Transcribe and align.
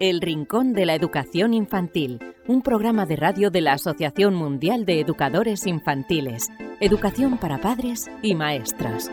El 0.00 0.22
Rincón 0.22 0.72
de 0.72 0.86
la 0.86 0.94
Educación 0.94 1.52
Infantil, 1.52 2.20
un 2.46 2.62
programa 2.62 3.04
de 3.04 3.16
radio 3.16 3.50
de 3.50 3.60
la 3.60 3.74
Asociación 3.74 4.34
Mundial 4.34 4.86
de 4.86 4.98
Educadores 4.98 5.66
Infantiles. 5.66 6.48
Educación 6.80 7.36
para 7.36 7.60
padres 7.60 8.10
y 8.22 8.34
maestras. 8.34 9.10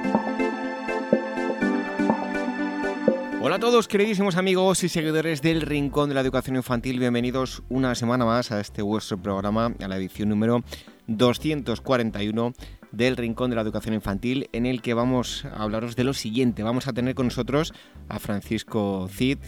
Hola 3.41 3.57
a 3.57 3.59
todos, 3.59 3.89
queridísimos 3.89 4.37
amigos 4.37 4.81
y 4.85 4.87
seguidores 4.87 5.41
del 5.41 5.61
Rincón 5.61 6.07
de 6.07 6.15
la 6.15 6.21
Educación 6.21 6.55
Infantil. 6.55 6.99
Bienvenidos 6.99 7.63
una 7.67 7.93
semana 7.93 8.23
más 8.23 8.53
a 8.53 8.61
este 8.61 8.81
vuestro 8.81 9.21
programa, 9.21 9.73
a 9.83 9.87
la 9.89 9.97
edición 9.97 10.29
número 10.29 10.63
241 11.07 12.53
del 12.93 13.17
Rincón 13.17 13.49
de 13.49 13.57
la 13.57 13.61
Educación 13.61 13.93
Infantil, 13.93 14.49
en 14.53 14.65
el 14.65 14.81
que 14.81 14.93
vamos 14.93 15.43
a 15.43 15.63
hablaros 15.63 15.97
de 15.97 16.05
lo 16.05 16.13
siguiente. 16.13 16.63
Vamos 16.63 16.87
a 16.87 16.93
tener 16.93 17.13
con 17.13 17.27
nosotros 17.27 17.73
a 18.07 18.19
Francisco 18.19 19.09
Cid, 19.11 19.39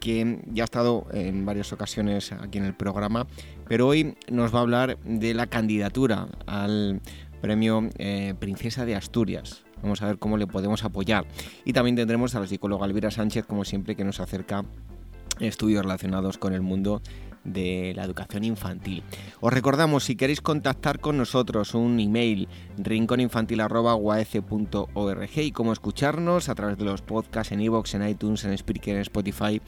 que 0.00 0.40
ya 0.46 0.62
ha 0.62 0.64
estado 0.64 1.06
en 1.12 1.44
varias 1.44 1.72
ocasiones 1.72 2.32
aquí 2.32 2.58
en 2.58 2.64
el 2.64 2.74
programa, 2.74 3.26
pero 3.68 3.86
hoy 3.86 4.16
nos 4.30 4.54
va 4.54 4.58
a 4.58 4.62
hablar 4.62 4.98
de 5.04 5.34
la 5.34 5.46
candidatura 5.46 6.28
al 6.46 7.00
premio 7.40 7.88
eh, 7.98 8.34
Princesa 8.38 8.84
de 8.84 8.96
Asturias. 8.96 9.64
Vamos 9.82 10.02
a 10.02 10.06
ver 10.06 10.18
cómo 10.18 10.36
le 10.36 10.46
podemos 10.46 10.84
apoyar. 10.84 11.26
Y 11.64 11.72
también 11.72 11.96
tendremos 11.96 12.34
a 12.34 12.40
la 12.40 12.46
psicóloga 12.46 12.86
Elvira 12.86 13.10
Sánchez, 13.10 13.46
como 13.46 13.64
siempre, 13.64 13.94
que 13.94 14.04
nos 14.04 14.20
acerca 14.20 14.64
estudios 15.40 15.82
relacionados 15.82 16.38
con 16.38 16.52
el 16.52 16.62
mundo 16.62 17.00
de 17.44 17.92
la 17.94 18.04
educación 18.04 18.44
infantil. 18.44 19.02
Os 19.40 19.52
recordamos, 19.52 20.04
si 20.04 20.16
queréis 20.16 20.40
contactar 20.40 21.00
con 21.00 21.16
nosotros, 21.16 21.74
un 21.74 21.98
email 22.00 22.48
rinconinfantil.org 22.78 25.38
y 25.38 25.52
cómo 25.52 25.72
escucharnos 25.72 26.48
a 26.48 26.54
través 26.54 26.78
de 26.78 26.84
los 26.84 27.02
podcasts 27.02 27.52
en 27.52 27.60
iVoox, 27.60 27.94
en 27.94 28.08
iTunes, 28.08 28.44
en 28.44 28.56
Spreaker, 28.56 28.96
en 28.96 29.02
Spotify, 29.02 29.60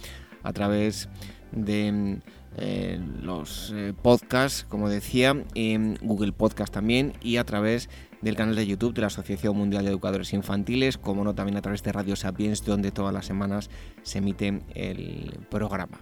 a 0.43 0.53
través 0.53 1.09
de 1.53 2.21
eh, 2.57 3.01
los 3.23 3.73
eh, 3.75 3.95
podcasts, 4.01 4.65
como 4.69 4.89
decía, 4.89 5.45
en 5.55 5.99
Google 6.03 6.33
Podcast 6.33 6.73
también 6.73 7.13
y 7.23 7.37
a 7.37 7.45
través 7.45 7.89
del 8.23 8.37
canal 8.37 8.57
de 8.57 8.67
YouTube 8.67 8.93
de 8.93 9.03
la 9.03 9.07
Asociación 9.07 9.57
Mundial 9.57 9.85
de 9.85 9.91
Educadores 9.91 10.33
Infantiles, 10.33 10.99
como 10.99 11.25
no 11.25 11.35
también 11.35 11.57
a 11.57 11.63
través 11.63 11.83
de 11.83 11.93
Radio 11.93 12.17
Sapiens, 12.17 12.65
donde 12.65 12.91
todas 12.91 13.15
las 13.15 13.27
semanas 13.27 13.71
se 14.03 14.19
emite 14.19 14.63
el 14.75 15.39
programa. 15.49 15.99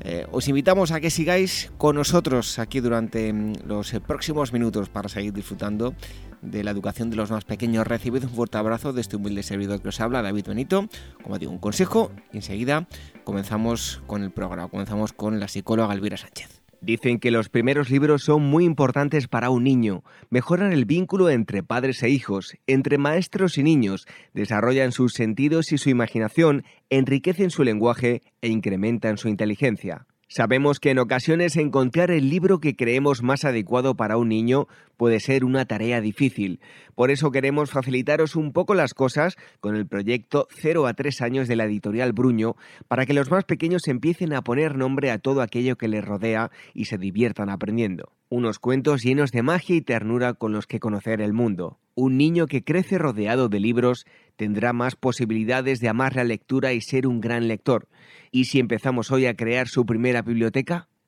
Eh, 0.00 0.26
os 0.32 0.48
invitamos 0.48 0.90
a 0.90 1.00
que 1.00 1.10
sigáis 1.10 1.72
con 1.78 1.96
nosotros 1.96 2.58
aquí 2.58 2.80
durante 2.80 3.32
mm, 3.32 3.66
los 3.66 3.94
eh, 3.94 4.00
próximos 4.00 4.52
minutos 4.52 4.88
para 4.88 5.08
seguir 5.08 5.32
disfrutando 5.32 5.94
de 6.42 6.62
la 6.62 6.70
educación 6.70 7.10
de 7.10 7.16
los 7.16 7.30
más 7.30 7.44
pequeños. 7.44 7.86
Recibid 7.86 8.24
un 8.24 8.30
fuerte 8.30 8.58
abrazo 8.58 8.92
de 8.92 9.00
este 9.00 9.16
humilde 9.16 9.42
servidor 9.42 9.80
que 9.80 9.88
os 9.88 10.00
habla, 10.00 10.22
David 10.22 10.46
Benito. 10.46 10.88
Como 11.22 11.38
digo, 11.38 11.52
un 11.52 11.58
consejo 11.58 12.10
y 12.32 12.36
enseguida 12.38 12.86
comenzamos 13.24 14.02
con 14.06 14.22
el 14.22 14.30
programa. 14.30 14.68
Comenzamos 14.68 15.12
con 15.12 15.40
la 15.40 15.48
psicóloga 15.48 15.94
Elvira 15.94 16.16
Sánchez. 16.16 16.53
Dicen 16.84 17.18
que 17.18 17.30
los 17.30 17.48
primeros 17.48 17.88
libros 17.88 18.24
son 18.24 18.42
muy 18.42 18.66
importantes 18.66 19.26
para 19.26 19.48
un 19.48 19.64
niño, 19.64 20.04
mejoran 20.28 20.70
el 20.70 20.84
vínculo 20.84 21.30
entre 21.30 21.62
padres 21.62 22.02
e 22.02 22.10
hijos, 22.10 22.58
entre 22.66 22.98
maestros 22.98 23.56
y 23.56 23.62
niños, 23.62 24.06
desarrollan 24.34 24.92
sus 24.92 25.14
sentidos 25.14 25.72
y 25.72 25.78
su 25.78 25.88
imaginación, 25.88 26.62
enriquecen 26.90 27.48
su 27.48 27.64
lenguaje 27.64 28.20
e 28.42 28.48
incrementan 28.48 29.16
su 29.16 29.28
inteligencia. 29.28 30.06
Sabemos 30.28 30.78
que 30.78 30.90
en 30.90 30.98
ocasiones 30.98 31.56
encontrar 31.56 32.10
el 32.10 32.28
libro 32.28 32.58
que 32.58 32.76
creemos 32.76 33.22
más 33.22 33.46
adecuado 33.46 33.94
para 33.94 34.18
un 34.18 34.28
niño 34.28 34.66
puede 34.98 35.20
ser 35.20 35.44
una 35.44 35.64
tarea 35.64 36.02
difícil. 36.02 36.60
Por 36.94 37.10
eso 37.10 37.30
queremos 37.30 37.70
facilitaros 37.70 38.36
un 38.36 38.52
poco 38.52 38.74
las 38.74 38.94
cosas 38.94 39.36
con 39.60 39.76
el 39.76 39.86
proyecto 39.86 40.46
0 40.50 40.86
a 40.86 40.94
3 40.94 41.22
años 41.22 41.48
de 41.48 41.56
la 41.56 41.64
editorial 41.64 42.12
Bruño 42.12 42.56
para 42.88 43.06
que 43.06 43.14
los 43.14 43.30
más 43.30 43.44
pequeños 43.44 43.88
empiecen 43.88 44.32
a 44.32 44.42
poner 44.42 44.76
nombre 44.76 45.10
a 45.10 45.18
todo 45.18 45.42
aquello 45.42 45.76
que 45.76 45.88
les 45.88 46.04
rodea 46.04 46.50
y 46.72 46.84
se 46.86 46.98
diviertan 46.98 47.50
aprendiendo. 47.50 48.12
Unos 48.28 48.58
cuentos 48.58 49.02
llenos 49.02 49.30
de 49.30 49.42
magia 49.42 49.76
y 49.76 49.80
ternura 49.80 50.34
con 50.34 50.52
los 50.52 50.66
que 50.66 50.80
conocer 50.80 51.20
el 51.20 51.32
mundo. 51.32 51.78
Un 51.94 52.16
niño 52.16 52.46
que 52.46 52.64
crece 52.64 52.98
rodeado 52.98 53.48
de 53.48 53.60
libros 53.60 54.06
tendrá 54.36 54.72
más 54.72 54.96
posibilidades 54.96 55.80
de 55.80 55.88
amar 55.88 56.16
la 56.16 56.24
lectura 56.24 56.72
y 56.72 56.80
ser 56.80 57.06
un 57.06 57.20
gran 57.20 57.46
lector. 57.46 57.88
¿Y 58.32 58.46
si 58.46 58.58
empezamos 58.58 59.12
hoy 59.12 59.26
a 59.26 59.34
crear 59.34 59.68
su 59.68 59.86
primera 59.86 60.22
biblioteca? 60.22 60.88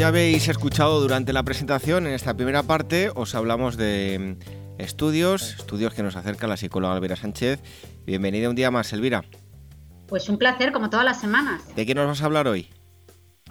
Ya 0.00 0.08
habéis 0.08 0.48
escuchado 0.48 0.98
durante 0.98 1.34
la 1.34 1.42
presentación, 1.42 2.06
en 2.06 2.14
esta 2.14 2.32
primera 2.32 2.62
parte 2.62 3.10
os 3.14 3.34
hablamos 3.34 3.76
de 3.76 4.38
mm, 4.40 4.80
estudios, 4.80 5.56
estudios 5.58 5.92
que 5.92 6.02
nos 6.02 6.16
acerca 6.16 6.46
la 6.46 6.56
psicóloga 6.56 6.94
Elvira 6.94 7.16
Sánchez. 7.16 7.60
Bienvenida 8.06 8.48
un 8.48 8.56
día 8.56 8.70
más, 8.70 8.94
Elvira. 8.94 9.24
Pues 10.08 10.30
un 10.30 10.38
placer, 10.38 10.72
como 10.72 10.88
todas 10.88 11.04
las 11.04 11.20
semanas. 11.20 11.76
¿De 11.76 11.84
qué 11.84 11.94
nos 11.94 12.06
vas 12.06 12.22
a 12.22 12.24
hablar 12.24 12.48
hoy? 12.48 12.70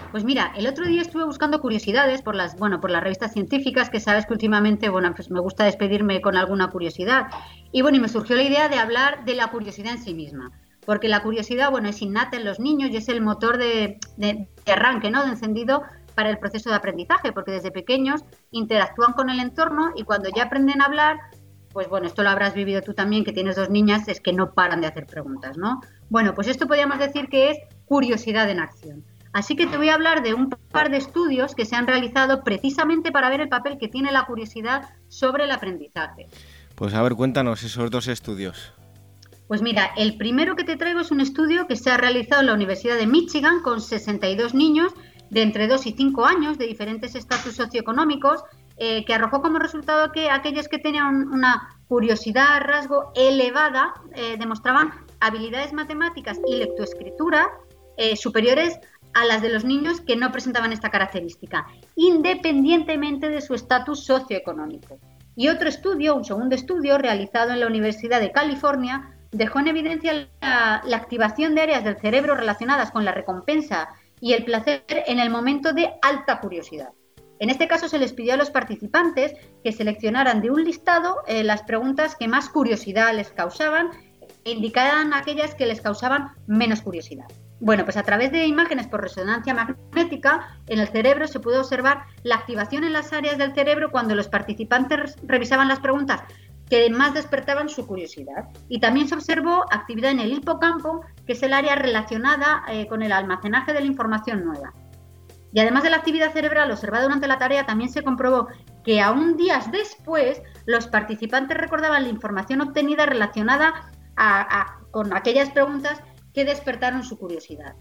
Pues 0.09 0.23
mira, 0.23 0.51
el 0.57 0.65
otro 0.65 0.87
día 0.87 1.03
estuve 1.03 1.23
buscando 1.23 1.61
curiosidades 1.61 2.23
por 2.23 2.33
las, 2.33 2.57
bueno, 2.57 2.81
por 2.81 2.89
las 2.89 3.03
revistas 3.03 3.31
científicas, 3.31 3.91
que 3.91 3.99
sabes 3.99 4.25
que 4.25 4.33
últimamente, 4.33 4.89
bueno, 4.89 5.13
pues 5.15 5.29
me 5.29 5.41
gusta 5.41 5.65
despedirme 5.65 6.19
con 6.19 6.35
alguna 6.35 6.71
curiosidad. 6.71 7.27
Y 7.71 7.83
bueno, 7.83 7.97
y 7.97 8.01
me 8.01 8.09
surgió 8.09 8.35
la 8.35 8.41
idea 8.41 8.69
de 8.69 8.79
hablar 8.79 9.23
de 9.23 9.35
la 9.35 9.51
curiosidad 9.51 9.93
en 9.93 10.01
sí 10.01 10.15
misma. 10.15 10.51
Porque 10.83 11.09
la 11.09 11.21
curiosidad, 11.21 11.69
bueno, 11.69 11.89
es 11.89 12.01
innata 12.01 12.37
en 12.37 12.45
los 12.45 12.59
niños 12.59 12.89
y 12.89 12.97
es 12.97 13.07
el 13.07 13.21
motor 13.21 13.59
de, 13.59 13.99
de 14.17 14.47
arranque, 14.65 15.11
¿no? 15.11 15.21
De 15.23 15.29
encendido 15.29 15.83
para 16.15 16.29
el 16.29 16.37
proceso 16.37 16.69
de 16.69 16.75
aprendizaje, 16.75 17.31
porque 17.31 17.51
desde 17.51 17.71
pequeños 17.71 18.23
interactúan 18.51 19.13
con 19.13 19.29
el 19.29 19.39
entorno 19.39 19.91
y 19.95 20.03
cuando 20.03 20.29
ya 20.35 20.43
aprenden 20.43 20.81
a 20.81 20.85
hablar, 20.85 21.17
pues 21.71 21.87
bueno, 21.87 22.07
esto 22.07 22.23
lo 22.23 22.29
habrás 22.29 22.53
vivido 22.53 22.81
tú 22.81 22.93
también, 22.93 23.23
que 23.23 23.33
tienes 23.33 23.55
dos 23.55 23.69
niñas, 23.69 24.07
es 24.07 24.19
que 24.19 24.33
no 24.33 24.53
paran 24.53 24.81
de 24.81 24.87
hacer 24.87 25.05
preguntas, 25.05 25.57
¿no? 25.57 25.81
Bueno, 26.09 26.33
pues 26.33 26.47
esto 26.47 26.67
podríamos 26.67 26.99
decir 26.99 27.27
que 27.29 27.51
es 27.51 27.57
curiosidad 27.85 28.49
en 28.49 28.59
acción. 28.59 29.03
Así 29.31 29.55
que 29.55 29.67
te 29.67 29.77
voy 29.77 29.89
a 29.89 29.93
hablar 29.93 30.23
de 30.23 30.33
un 30.33 30.49
par 30.49 30.89
de 30.89 30.97
estudios 30.97 31.53
que 31.53 31.65
se 31.65 31.75
han 31.75 31.85
realizado 31.85 32.43
precisamente 32.43 33.11
para 33.11 33.29
ver 33.29 33.41
el 33.41 33.49
papel 33.49 33.77
que 33.77 33.87
tiene 33.87 34.11
la 34.11 34.25
curiosidad 34.25 34.89
sobre 35.07 35.43
el 35.43 35.51
aprendizaje. 35.51 36.27
Pues 36.73 36.93
a 36.95 37.01
ver, 37.03 37.13
cuéntanos 37.13 37.61
esos 37.63 37.91
dos 37.91 38.07
estudios. 38.07 38.73
Pues 39.47 39.61
mira, 39.61 39.91
el 39.97 40.15
primero 40.17 40.55
que 40.55 40.63
te 40.63 40.77
traigo 40.77 40.99
es 40.99 41.11
un 41.11 41.21
estudio 41.21 41.67
que 41.67 41.75
se 41.75 41.89
ha 41.89 41.97
realizado 41.97 42.41
en 42.41 42.47
la 42.47 42.53
Universidad 42.53 42.97
de 42.97 43.07
Michigan 43.07 43.61
con 43.61 43.81
62 43.81 44.53
niños 44.53 44.93
de 45.29 45.41
entre 45.41 45.67
2 45.67 45.85
y 45.87 45.91
5 45.91 46.25
años 46.25 46.57
de 46.57 46.67
diferentes 46.67 47.15
estatus 47.15 47.55
socioeconómicos, 47.55 48.43
eh, 48.77 49.03
que 49.05 49.13
arrojó 49.13 49.41
como 49.41 49.59
resultado 49.59 50.11
que 50.11 50.29
aquellos 50.29 50.67
que 50.67 50.79
tenían 50.79 51.27
una 51.29 51.77
curiosidad, 51.87 52.61
rasgo 52.61 53.11
elevada, 53.15 53.93
eh, 54.15 54.37
demostraban 54.37 54.91
habilidades 55.19 55.73
matemáticas 55.73 56.39
y 56.47 56.55
lectoescritura 56.55 57.49
eh, 57.97 58.15
superiores 58.15 58.79
a 59.13 59.25
las 59.25 59.41
de 59.41 59.49
los 59.49 59.65
niños 59.65 60.01
que 60.01 60.15
no 60.15 60.31
presentaban 60.31 60.71
esta 60.71 60.89
característica, 60.89 61.67
independientemente 61.95 63.29
de 63.29 63.41
su 63.41 63.53
estatus 63.53 64.05
socioeconómico. 64.05 64.99
Y 65.35 65.49
otro 65.49 65.69
estudio, 65.69 66.15
un 66.15 66.25
segundo 66.25 66.55
estudio 66.55 66.97
realizado 66.97 67.51
en 67.51 67.59
la 67.59 67.67
Universidad 67.67 68.19
de 68.19 68.31
California, 68.31 69.15
dejó 69.31 69.59
en 69.59 69.67
evidencia 69.67 70.29
la, 70.41 70.81
activación 70.95 71.55
de 71.55 71.61
áreas 71.61 71.83
del 71.83 71.97
cerebro 71.97 72.35
relacionadas 72.35 72.91
con 72.91 73.05
la 73.05 73.11
recompensa 73.11 73.89
y 74.21 74.33
el 74.33 74.45
placer 74.45 74.83
en 74.87 75.19
el 75.19 75.29
momento 75.29 75.73
de 75.73 75.91
alta 76.01 76.39
curiosidad. 76.39 76.89
En 77.39 77.49
este 77.49 77.67
caso 77.67 77.87
se 77.87 77.99
les 77.99 78.13
pidió 78.13 78.33
a 78.33 78.37
los 78.37 78.51
participantes 78.51 79.33
que 79.63 79.71
seleccionaran 79.71 80.41
de 80.41 80.51
un 80.51 80.63
listado 80.63 81.17
eh, 81.25 81.43
las 81.43 81.63
preguntas 81.63 82.15
que 82.15 82.27
más 82.27 82.49
curiosidad 82.49 83.13
les 83.15 83.31
causaban 83.31 83.91
e 84.43 84.51
indicaran 84.51 85.13
aquellas 85.13 85.55
que 85.55 85.65
les 85.65 85.81
causaban 85.81 86.31
menos 86.47 86.81
curiosidad. 86.81 87.25
Bueno, 87.61 87.83
pues 87.83 87.97
a 87.97 88.03
través 88.03 88.31
de 88.31 88.45
imágenes 88.45 88.87
por 88.87 89.01
resonancia 89.01 89.53
magnética 89.53 90.59
en 90.67 90.79
el 90.79 90.87
cerebro 90.87 91.27
se 91.27 91.39
pudo 91.39 91.59
observar 91.59 92.05
la 92.23 92.35
activación 92.35 92.85
en 92.85 92.93
las 92.93 93.11
áreas 93.11 93.37
del 93.37 93.53
cerebro 93.53 93.91
cuando 93.91 94.15
los 94.15 94.29
participantes 94.29 95.17
revisaban 95.23 95.67
las 95.67 95.79
preguntas 95.79 96.21
que 96.69 96.89
más 96.89 97.13
despertaban 97.13 97.69
su 97.69 97.87
curiosidad. 97.87 98.49
Y 98.67 98.79
también 98.79 99.07
se 99.07 99.15
observó 99.15 99.65
actividad 99.71 100.11
en 100.11 100.19
el 100.19 100.33
hipocampo, 100.33 101.01
que 101.25 101.33
es 101.33 101.43
el 101.43 101.53
área 101.53 101.75
relacionada 101.75 102.63
eh, 102.69 102.87
con 102.87 103.01
el 103.01 103.11
almacenaje 103.11 103.73
de 103.73 103.79
la 103.81 103.85
información 103.87 104.45
nueva. 104.45 104.73
Y 105.51 105.59
además 105.59 105.83
de 105.83 105.89
la 105.89 105.97
actividad 105.97 106.31
cerebral 106.31 106.71
observada 106.71 107.03
durante 107.03 107.27
la 107.27 107.39
tarea, 107.39 107.65
también 107.65 107.89
se 107.89 108.03
comprobó 108.03 108.47
que 108.83 109.01
aún 109.01 109.35
días 109.35 109.71
después 109.71 110.41
los 110.65 110.87
participantes 110.87 111.57
recordaban 111.57 112.03
la 112.03 112.09
información 112.09 112.61
obtenida 112.61 113.05
relacionada 113.05 113.91
con 114.91 115.15
aquellas 115.15 115.49
preguntas 115.49 116.03
que 116.33 116.45
despertaron 116.45 117.03
su 117.03 117.17
curiosidad. 117.17 117.75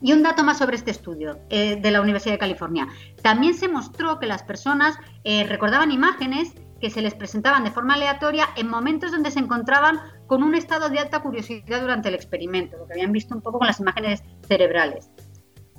Y 0.00 0.12
un 0.12 0.22
dato 0.22 0.44
más 0.44 0.58
sobre 0.58 0.76
este 0.76 0.92
estudio 0.92 1.40
eh, 1.50 1.76
de 1.80 1.90
la 1.90 2.00
Universidad 2.00 2.34
de 2.34 2.38
California. 2.38 2.86
También 3.22 3.54
se 3.54 3.68
mostró 3.68 4.20
que 4.20 4.26
las 4.26 4.44
personas 4.44 4.96
eh, 5.24 5.44
recordaban 5.44 5.90
imágenes 5.90 6.54
que 6.80 6.90
se 6.90 7.02
les 7.02 7.14
presentaban 7.14 7.64
de 7.64 7.70
forma 7.70 7.94
aleatoria 7.94 8.48
en 8.56 8.68
momentos 8.68 9.10
donde 9.10 9.30
se 9.30 9.38
encontraban 9.38 10.00
con 10.26 10.42
un 10.42 10.54
estado 10.54 10.88
de 10.88 10.98
alta 10.98 11.20
curiosidad 11.20 11.80
durante 11.80 12.08
el 12.08 12.14
experimento, 12.14 12.76
lo 12.76 12.86
que 12.86 12.94
habían 12.94 13.12
visto 13.12 13.34
un 13.34 13.42
poco 13.42 13.58
con 13.58 13.66
las 13.66 13.80
imágenes 13.80 14.22
cerebrales. 14.46 15.10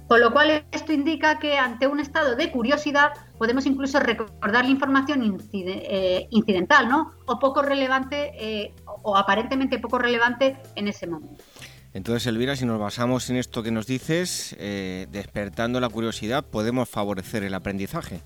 Con 0.09 0.21
lo 0.21 0.33
cual 0.33 0.65
esto 0.71 0.91
indica 0.91 1.37
que 1.37 1.59
ante 1.59 1.85
un 1.85 1.99
estado 1.99 2.35
de 2.35 2.51
curiosidad 2.51 3.11
podemos 3.37 3.67
incluso 3.67 3.99
recordar 3.99 4.65
la 4.65 4.71
información 4.71 5.37
eh, 5.53 6.27
incidental, 6.31 6.89
¿no? 6.89 7.11
O 7.27 7.37
poco 7.37 7.61
relevante 7.61 8.31
eh, 8.33 8.73
o 9.03 9.15
aparentemente 9.15 9.77
poco 9.77 9.99
relevante 9.99 10.57
en 10.75 10.87
ese 10.87 11.05
momento. 11.05 11.43
Entonces, 11.93 12.25
Elvira, 12.25 12.55
si 12.55 12.65
nos 12.65 12.79
basamos 12.79 13.29
en 13.29 13.35
esto 13.37 13.61
que 13.61 13.69
nos 13.69 13.85
dices, 13.85 14.55
eh, 14.59 15.05
despertando 15.11 15.79
la 15.79 15.89
curiosidad, 15.89 16.43
podemos 16.43 16.89
favorecer 16.89 17.43
el 17.43 17.53
aprendizaje. 17.53 18.21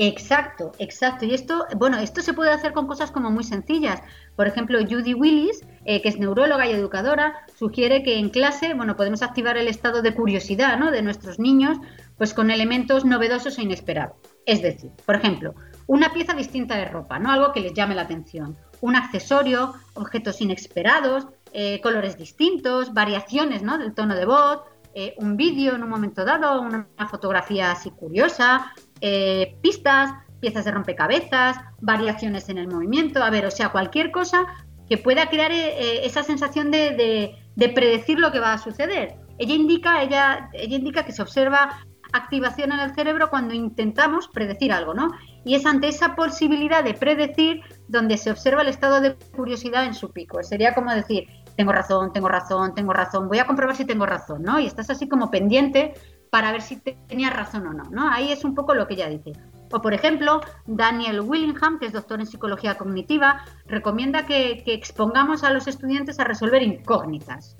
Exacto, 0.00 0.70
exacto. 0.78 1.24
Y 1.24 1.34
esto, 1.34 1.66
bueno, 1.76 1.98
esto 1.98 2.22
se 2.22 2.32
puede 2.32 2.52
hacer 2.52 2.72
con 2.72 2.86
cosas 2.86 3.10
como 3.10 3.32
muy 3.32 3.42
sencillas. 3.42 4.00
Por 4.36 4.46
ejemplo, 4.46 4.78
Judy 4.78 5.12
Willis, 5.12 5.64
eh, 5.84 6.00
que 6.00 6.08
es 6.08 6.20
neuróloga 6.20 6.68
y 6.68 6.70
educadora, 6.70 7.34
sugiere 7.58 8.04
que 8.04 8.16
en 8.16 8.28
clase, 8.28 8.74
bueno, 8.74 8.94
podemos 8.94 9.22
activar 9.22 9.56
el 9.56 9.66
estado 9.66 10.00
de 10.00 10.14
curiosidad, 10.14 10.78
¿no? 10.78 10.92
De 10.92 11.02
nuestros 11.02 11.40
niños, 11.40 11.78
pues 12.16 12.32
con 12.32 12.52
elementos 12.52 13.04
novedosos 13.04 13.58
e 13.58 13.62
inesperados. 13.62 14.16
Es 14.46 14.62
decir, 14.62 14.92
por 15.04 15.16
ejemplo, 15.16 15.56
una 15.88 16.12
pieza 16.12 16.32
distinta 16.32 16.76
de 16.76 16.84
ropa, 16.84 17.18
¿no? 17.18 17.32
Algo 17.32 17.52
que 17.52 17.60
les 17.60 17.74
llame 17.74 17.96
la 17.96 18.02
atención. 18.02 18.56
Un 18.80 18.94
accesorio, 18.94 19.74
objetos 19.94 20.40
inesperados, 20.40 21.26
eh, 21.52 21.80
colores 21.80 22.16
distintos, 22.16 22.94
variaciones, 22.94 23.64
¿no? 23.64 23.78
Del 23.78 23.94
tono 23.94 24.14
de 24.14 24.26
voz, 24.26 24.60
eh, 24.94 25.14
un 25.18 25.36
vídeo 25.36 25.74
en 25.74 25.82
un 25.82 25.90
momento 25.90 26.24
dado, 26.24 26.60
una 26.60 26.88
fotografía 27.08 27.70
así 27.70 27.90
curiosa, 27.90 28.72
eh, 29.00 29.56
pistas, 29.62 30.12
piezas 30.40 30.64
de 30.64 30.70
rompecabezas, 30.70 31.56
variaciones 31.80 32.48
en 32.48 32.58
el 32.58 32.68
movimiento, 32.68 33.22
a 33.22 33.30
ver, 33.30 33.46
o 33.46 33.50
sea, 33.50 33.70
cualquier 33.70 34.10
cosa 34.10 34.46
que 34.88 34.98
pueda 34.98 35.28
crear 35.28 35.52
eh, 35.52 35.74
eh, 35.78 36.00
esa 36.04 36.22
sensación 36.22 36.70
de, 36.70 37.34
predecir 37.74 38.18
lo 38.18 38.32
que 38.32 38.40
va 38.40 38.54
a 38.54 38.58
suceder. 38.58 39.16
Ella 39.38 39.54
indica, 39.54 40.02
ella, 40.02 40.48
ella 40.52 40.76
indica 40.76 41.04
que 41.04 41.12
se 41.12 41.22
observa 41.22 41.78
activación 42.12 42.72
en 42.72 42.80
el 42.80 42.94
cerebro 42.94 43.28
cuando 43.28 43.54
intentamos 43.54 44.28
predecir 44.28 44.72
algo, 44.72 44.94
¿no? 44.94 45.10
Y 45.44 45.54
es 45.54 45.66
ante 45.66 45.88
esa 45.88 46.14
posibilidad 46.16 46.82
de 46.82 46.94
predecir 46.94 47.60
donde 47.88 48.16
se 48.16 48.30
observa 48.30 48.62
el 48.62 48.68
estado 48.68 49.00
de 49.00 49.14
curiosidad 49.36 49.84
en 49.84 49.94
su 49.94 50.10
pico. 50.10 50.42
Sería 50.42 50.74
como 50.74 50.92
decir, 50.92 51.28
tengo 51.56 51.72
razón, 51.72 52.12
tengo 52.12 52.28
razón, 52.28 52.74
tengo 52.74 52.92
razón, 52.92 53.28
voy 53.28 53.40
a 53.40 53.46
comprobar 53.46 53.76
si 53.76 53.84
tengo 53.84 54.06
razón, 54.06 54.42
¿no? 54.42 54.58
Y 54.58 54.66
estás 54.66 54.88
así 54.90 55.08
como 55.08 55.30
pendiente 55.30 55.94
para 56.30 56.52
ver 56.52 56.62
si 56.62 56.76
tenía 56.76 57.30
razón 57.30 57.66
o 57.66 57.72
no, 57.72 57.84
¿no? 57.90 58.10
Ahí 58.10 58.32
es 58.32 58.44
un 58.44 58.54
poco 58.54 58.74
lo 58.74 58.86
que 58.86 58.94
ella 58.94 59.08
dice. 59.08 59.32
O, 59.72 59.82
por 59.82 59.92
ejemplo, 59.92 60.40
Daniel 60.66 61.20
Willingham, 61.20 61.78
que 61.78 61.86
es 61.86 61.92
doctor 61.92 62.20
en 62.20 62.26
psicología 62.26 62.76
cognitiva, 62.76 63.44
recomienda 63.66 64.24
que, 64.24 64.62
expongamos 64.66 65.44
a 65.44 65.50
los 65.50 65.66
estudiantes 65.66 66.18
a 66.18 66.24
resolver 66.24 66.62
incógnitas. 66.62 67.56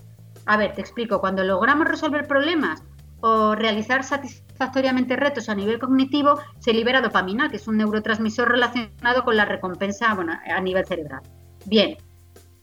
A 0.46 0.56
ver, 0.56 0.72
te 0.74 0.80
explico. 0.80 1.20
Cuando 1.20 1.44
logramos 1.44 1.86
resolver 1.86 2.26
problemas 2.26 2.82
o 3.20 3.54
realizar 3.54 4.04
satisfactoriamente 4.04 5.16
retos 5.16 5.48
a 5.48 5.54
nivel 5.54 5.78
cognitivo, 5.78 6.38
se 6.58 6.72
libera 6.72 7.02
dopamina, 7.02 7.50
que 7.50 7.56
es 7.56 7.68
un 7.68 7.76
neurotransmisor 7.76 8.48
relacionado 8.48 9.24
con 9.24 9.36
la 9.36 9.44
recompensa 9.44 10.10
a 10.10 10.60
nivel 10.60 10.86
cerebral. 10.86 11.20
Bien, 11.66 11.98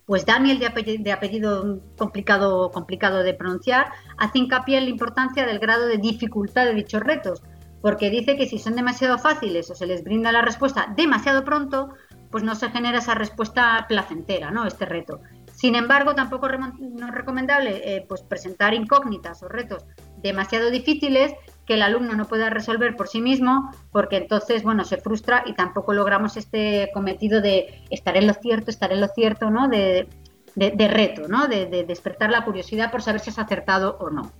pues 0.05 0.25
Daniel, 0.25 0.59
de 0.59 1.11
apellido, 1.11 1.81
complicado, 1.97 2.71
complicado 2.71 3.23
de 3.23 3.33
pronunciar, 3.33 3.91
hace 4.17 4.39
hincapié 4.39 4.77
en 4.77 4.85
la 4.85 4.89
importancia 4.91 5.45
del 5.45 5.59
grado 5.59 5.87
de 5.87 5.97
dificultad 5.97 6.65
de 6.65 6.75
dichos 6.75 7.01
retos, 7.01 7.41
porque 7.81 8.09
dice 8.09 8.37
que 8.37 8.47
si 8.47 8.59
son 8.59 8.75
demasiado 8.75 9.17
fáciles 9.17 9.69
o 9.69 9.75
se 9.75 9.87
les 9.87 10.03
brinda 10.03 10.31
la 10.31 10.41
respuesta 10.41 10.93
demasiado 10.95 11.43
pronto, 11.43 11.89
pues 12.29 12.43
no 12.43 12.55
se 12.55 12.69
genera 12.69 12.99
esa 12.99 13.15
respuesta 13.15 13.85
placentera, 13.87 14.51
¿no? 14.51 14.65
Este 14.65 14.85
reto. 14.85 15.21
Sin 15.53 15.75
embargo, 15.75 16.13
tampoco 16.15 16.49
no 16.49 17.07
es 17.07 17.13
recomendable 17.13 17.81
eh, 17.83 18.05
pues 18.07 18.21
presentar 18.23 18.73
incógnitas 18.73 19.41
o 19.41 19.47
retos 19.47 19.85
demasiado 20.17 20.69
difíciles 20.69 21.33
que 21.65 21.75
el 21.75 21.81
alumno 21.81 22.15
no 22.15 22.27
pueda 22.27 22.49
resolver 22.49 22.95
por 22.95 23.07
sí 23.07 23.21
mismo, 23.21 23.71
porque 23.91 24.17
entonces, 24.17 24.63
bueno, 24.63 24.85
se 24.85 24.97
frustra 24.97 25.43
y 25.45 25.53
tampoco 25.53 25.93
logramos 25.93 26.37
este 26.37 26.89
cometido 26.93 27.41
de 27.41 27.83
estar 27.89 28.15
en 28.17 28.27
lo 28.27 28.33
cierto, 28.33 28.69
estar 28.69 28.91
en 28.91 29.01
lo 29.01 29.07
cierto, 29.07 29.49
¿no? 29.49 29.67
De, 29.67 30.07
reto, 30.55 31.27
¿no? 31.27 31.47
De, 31.47 31.85
despertar 31.87 32.29
la 32.29 32.45
curiosidad 32.45 32.91
por 32.91 33.01
saber 33.01 33.21
si 33.21 33.31
has 33.31 33.39
acertado 33.39 33.97
o 33.99 34.09
no. 34.09 34.31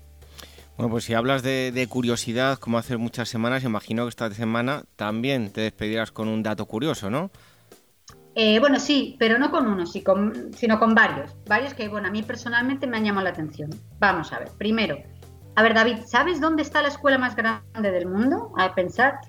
Bueno, 0.77 0.91
pues 0.91 1.05
si 1.05 1.13
hablas 1.13 1.41
de, 1.41 1.87
curiosidad, 1.89 2.59
como 2.59 2.77
hace 2.77 2.97
muchas 2.97 3.29
semanas, 3.29 3.63
imagino 3.63 4.03
que 4.03 4.09
esta 4.09 4.29
semana 4.31 4.83
también 4.95 5.51
te 5.51 5.61
despedirás 5.61 6.11
con 6.11 6.27
un 6.27 6.43
dato 6.43 6.65
curioso, 6.65 7.09
¿no? 7.09 7.31
Eh, 8.37 8.59
bueno, 8.59 8.79
sí, 8.81 9.15
pero 9.17 9.39
no 9.39 9.49
con 9.49 9.65
uno, 9.65 9.85
sino 9.85 10.77
con 10.79 10.93
varios. 10.93 11.31
Varios 11.47 11.73
que, 11.73 11.87
bueno, 11.87 12.09
a 12.09 12.11
mí 12.11 12.21
personalmente 12.21 12.85
me 12.85 12.97
han 12.97 13.05
llamado 13.05 13.23
la 13.23 13.29
atención. 13.29 13.69
Vamos 13.97 14.33
a 14.33 14.39
ver. 14.39 14.49
Primero, 14.57 14.97
a 15.55 15.63
ver, 15.63 15.73
David, 15.73 15.99
¿sabes 16.05 16.41
dónde 16.41 16.63
está 16.63 16.81
la 16.81 16.89
escuela 16.89 17.17
más 17.17 17.35
grande 17.35 17.91
del 17.91 18.07
mundo? 18.07 18.51
A 18.57 18.75
pensar. 18.75 19.19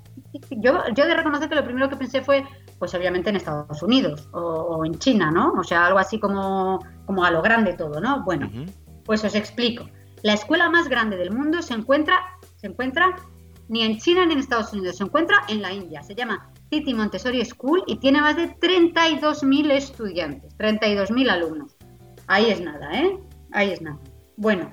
Yo, 0.51 0.83
yo 0.95 1.07
de 1.07 1.15
reconocer 1.15 1.49
que 1.49 1.55
lo 1.55 1.65
primero 1.65 1.89
que 1.89 1.97
pensé 1.97 2.21
fue, 2.21 2.45
pues 2.79 2.95
obviamente 2.95 3.31
en 3.31 3.37
Estados 3.37 3.83
Unidos 3.83 4.29
o, 4.33 4.85
en 4.85 4.99
China, 4.99 5.31
¿no? 5.31 5.53
O 5.53 5.65
sea, 5.65 5.87
algo 5.87 5.99
así 5.99 6.19
como, 6.19 6.81
como 7.07 7.25
a 7.25 7.31
lo 7.31 7.43
grande 7.43 7.75
todo, 7.75 8.01
¿no? 8.01 8.25
Bueno, 8.25 8.51
pues 9.05 9.25
os 9.25 9.35
explico. 9.35 9.89
La 10.23 10.35
escuela 10.35 10.69
más 10.69 10.89
grande 10.89 11.17
del 11.17 11.31
mundo 11.31 11.63
se 11.63 11.75
encuentra, 11.75 12.19
se 12.57 12.67
encuentra 12.67 13.15
ni 13.69 13.83
en 13.83 13.99
China 13.99 14.27
ni 14.27 14.33
en 14.33 14.41
Estados 14.41 14.73
Unidos, 14.73 14.97
se 14.97 15.05
encuentra 15.05 15.43
en 15.49 15.63
la 15.63 15.73
India. 15.73 16.03
Se 16.03 16.15
llama 16.15 16.51
City 16.71 16.93
Montessori 16.93 17.45
School 17.45 17.85
y 17.87 17.99
tiene 17.99 18.21
más 18.21 18.37
de 18.37 18.55
32.000 18.57 19.71
estudiantes, 19.71 20.57
32.000 20.59 21.31
alumnos. 21.31 21.77
Ahí 22.27 22.51
es 22.51 22.61
nada, 22.61 22.93
¿eh? 22.93 23.19
Ahí 23.53 23.71
es 23.71 23.81
nada. 23.81 24.01
Bueno, 24.37 24.73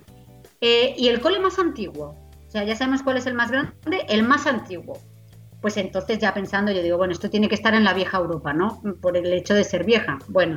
eh, 0.66 0.96
y 0.98 1.10
el 1.10 1.20
cole 1.20 1.42
más 1.42 1.60
antiguo, 1.60 2.16
o 2.48 2.50
sea, 2.50 2.64
ya 2.64 2.74
sabemos 2.74 3.04
cuál 3.04 3.18
es 3.18 3.26
el 3.26 3.34
más 3.34 3.52
grande, 3.52 3.74
el 4.08 4.24
más 4.24 4.48
antiguo. 4.48 4.98
Pues 5.60 5.76
entonces 5.76 6.20
ya 6.20 6.34
pensando, 6.34 6.72
yo 6.72 6.82
digo, 6.82 6.96
bueno, 6.96 7.12
esto 7.12 7.30
tiene 7.30 7.50
que 7.50 7.56
estar 7.56 7.74
en 7.74 7.84
la 7.84 7.94
vieja 7.94 8.18
Europa, 8.18 8.54
¿no? 8.54 8.82
Por 9.02 9.18
el 9.18 9.34
hecho 9.34 9.56
de 9.56 9.66
ser 9.66 9.84
vieja. 9.84 10.20
Bueno, 10.30 10.56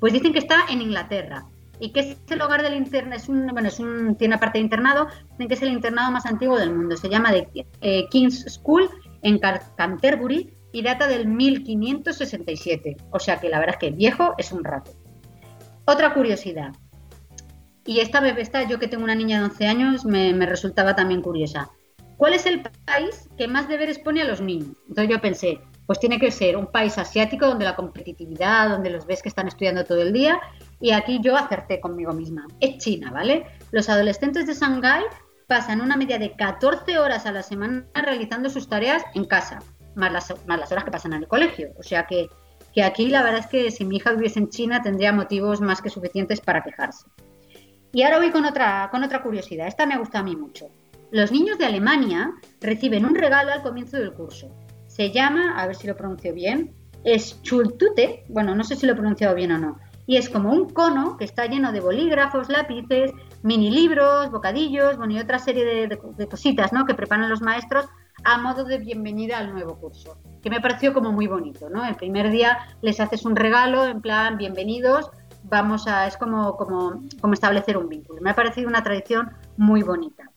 pues 0.00 0.12
dicen 0.12 0.32
que 0.32 0.40
está 0.40 0.64
en 0.68 0.82
Inglaterra. 0.82 1.46
¿Y 1.78 1.92
que 1.92 2.00
es 2.00 2.18
el 2.28 2.42
hogar 2.42 2.64
del 2.64 2.74
internado? 2.74 3.14
Es 3.14 3.28
un, 3.28 3.46
bueno, 3.46 3.68
es 3.68 3.78
un, 3.78 4.16
tiene 4.16 4.34
una 4.34 4.40
parte 4.40 4.58
de 4.58 4.64
internado, 4.64 5.06
dicen 5.30 5.46
que 5.46 5.54
es 5.54 5.62
el 5.62 5.70
internado 5.70 6.10
más 6.10 6.26
antiguo 6.26 6.58
del 6.58 6.74
mundo. 6.74 6.96
Se 6.96 7.08
llama 7.08 7.30
de, 7.30 7.46
eh, 7.80 8.08
King's 8.10 8.44
School 8.48 8.90
en 9.22 9.38
Canterbury 9.38 10.52
y 10.72 10.82
data 10.82 11.06
del 11.06 11.28
1567. 11.28 12.96
O 13.12 13.20
sea 13.20 13.38
que 13.38 13.48
la 13.48 13.60
verdad 13.60 13.76
es 13.80 13.88
que 13.88 13.94
viejo 13.94 14.34
es 14.36 14.50
un 14.50 14.64
rato. 14.64 14.90
Otra 15.84 16.12
curiosidad. 16.12 16.72
Y 17.86 18.00
esta 18.00 18.20
bebé, 18.20 18.40
esta, 18.40 18.62
yo 18.62 18.78
que 18.78 18.88
tengo 18.88 19.04
una 19.04 19.14
niña 19.14 19.38
de 19.38 19.44
11 19.44 19.66
años, 19.66 20.04
me, 20.04 20.32
resultaba 20.46 20.94
también 20.94 21.20
curiosa. 21.20 21.70
¿Cuál 22.16 22.32
es 22.32 22.46
el 22.46 22.62
país 22.62 23.28
que 23.36 23.48
más 23.48 23.68
deberes 23.68 23.98
pone 23.98 24.22
a 24.22 24.24
los 24.24 24.40
niños? 24.40 24.76
Entonces 24.88 25.10
yo 25.10 25.20
pensé, 25.20 25.60
pues 25.86 25.98
tiene 25.98 26.18
que 26.18 26.30
ser 26.30 26.56
un 26.56 26.66
país 26.66 26.96
asiático 26.96 27.46
donde 27.46 27.64
la 27.64 27.76
competitividad, 27.76 28.70
donde 28.70 28.88
los 28.88 29.06
ves 29.06 29.20
que 29.20 29.28
están 29.28 29.48
estudiando 29.48 29.84
todo 29.84 30.00
el 30.00 30.12
día. 30.12 30.40
Y 30.80 30.92
aquí 30.92 31.20
yo 31.22 31.36
acerté 31.36 31.80
conmigo 31.80 32.12
misma. 32.12 32.46
Es 32.60 32.78
China, 32.78 33.10
¿vale? 33.10 33.44
Los 33.70 33.88
adolescentes 33.88 34.46
de 34.46 34.54
Shanghái 34.54 35.04
pasan 35.46 35.82
una 35.82 35.96
media 35.96 36.18
de 36.18 36.34
14 36.34 36.98
horas 36.98 37.26
a 37.26 37.32
la 37.32 37.42
semana 37.42 37.84
realizando 37.94 38.48
sus 38.48 38.68
tareas 38.68 39.02
en 39.14 39.26
casa, 39.26 39.58
más 39.94 40.10
las, 40.10 40.46
más 40.46 40.58
las 40.58 40.72
horas 40.72 40.84
que 40.84 40.90
pasan 40.90 41.12
en 41.12 41.22
el 41.22 41.28
colegio. 41.28 41.72
O 41.78 41.82
sea 41.82 42.06
que, 42.06 42.28
que 42.72 42.82
aquí 42.82 43.08
la 43.08 43.22
verdad 43.22 43.40
es 43.40 43.46
que 43.46 43.70
si 43.70 43.84
mi 43.84 43.96
hija 43.96 44.12
viviese 44.12 44.38
en 44.38 44.48
China 44.48 44.80
tendría 44.82 45.12
motivos 45.12 45.60
más 45.60 45.82
que 45.82 45.90
suficientes 45.90 46.40
para 46.40 46.62
quejarse. 46.62 47.04
Y 47.94 48.02
ahora 48.02 48.18
voy 48.18 48.30
con 48.32 48.44
otra, 48.44 48.88
con 48.90 49.04
otra 49.04 49.22
curiosidad. 49.22 49.68
Esta 49.68 49.86
me 49.86 49.96
gusta 49.96 50.18
a 50.18 50.22
mí 50.24 50.34
mucho. 50.34 50.68
Los 51.12 51.30
niños 51.30 51.58
de 51.58 51.66
Alemania 51.66 52.32
reciben 52.60 53.06
un 53.06 53.14
regalo 53.14 53.52
al 53.52 53.62
comienzo 53.62 53.96
del 53.96 54.12
curso. 54.12 54.50
Se 54.88 55.12
llama, 55.12 55.54
a 55.56 55.66
ver 55.68 55.76
si 55.76 55.86
lo 55.86 55.96
pronuncio 55.96 56.34
bien, 56.34 56.74
Schultute, 57.04 58.24
bueno, 58.28 58.54
no 58.54 58.64
sé 58.64 58.74
si 58.74 58.86
lo 58.86 58.92
he 58.92 58.96
pronunciado 58.96 59.34
bien 59.34 59.52
o 59.52 59.58
no, 59.58 59.78
y 60.06 60.16
es 60.16 60.28
como 60.28 60.50
un 60.50 60.70
cono 60.70 61.16
que 61.16 61.24
está 61.24 61.46
lleno 61.46 61.70
de 61.72 61.80
bolígrafos, 61.80 62.48
lápices, 62.48 63.12
mini 63.42 63.70
libros, 63.70 64.30
bocadillos, 64.30 64.96
bueno, 64.96 65.14
y 65.14 65.20
otra 65.20 65.38
serie 65.38 65.64
de, 65.86 65.98
cositas, 66.28 66.72
¿no? 66.72 66.86
Que 66.86 66.94
preparan 66.94 67.30
los 67.30 67.42
maestros 67.42 67.86
a 68.24 68.38
modo 68.38 68.64
de 68.64 68.78
bienvenida 68.78 69.38
al 69.38 69.52
nuevo 69.52 69.78
curso, 69.78 70.18
que 70.42 70.50
me 70.50 70.60
pareció 70.60 70.94
como 70.94 71.12
muy 71.12 71.26
bonito, 71.26 71.68
¿no? 71.70 71.84
El 71.84 71.94
primer 71.94 72.30
día 72.30 72.58
les 72.80 73.00
haces 73.00 73.24
un 73.24 73.36
regalo 73.36 73.84
en 73.86 74.00
plan 74.00 74.36
bienvenidos, 74.38 75.10
vamos 75.44 75.86
a, 75.86 76.06
es 76.06 76.16
como, 76.16 76.56
como, 76.56 77.02
como 77.20 77.34
establecer 77.34 77.76
un 77.76 77.88
vínculo. 77.88 78.20
Me 78.20 78.30
ha 78.30 78.34
parecido 78.34 78.68
una 78.68 78.82
tradición 78.82 79.30
muy 79.56 79.82
bonita. 79.82 80.30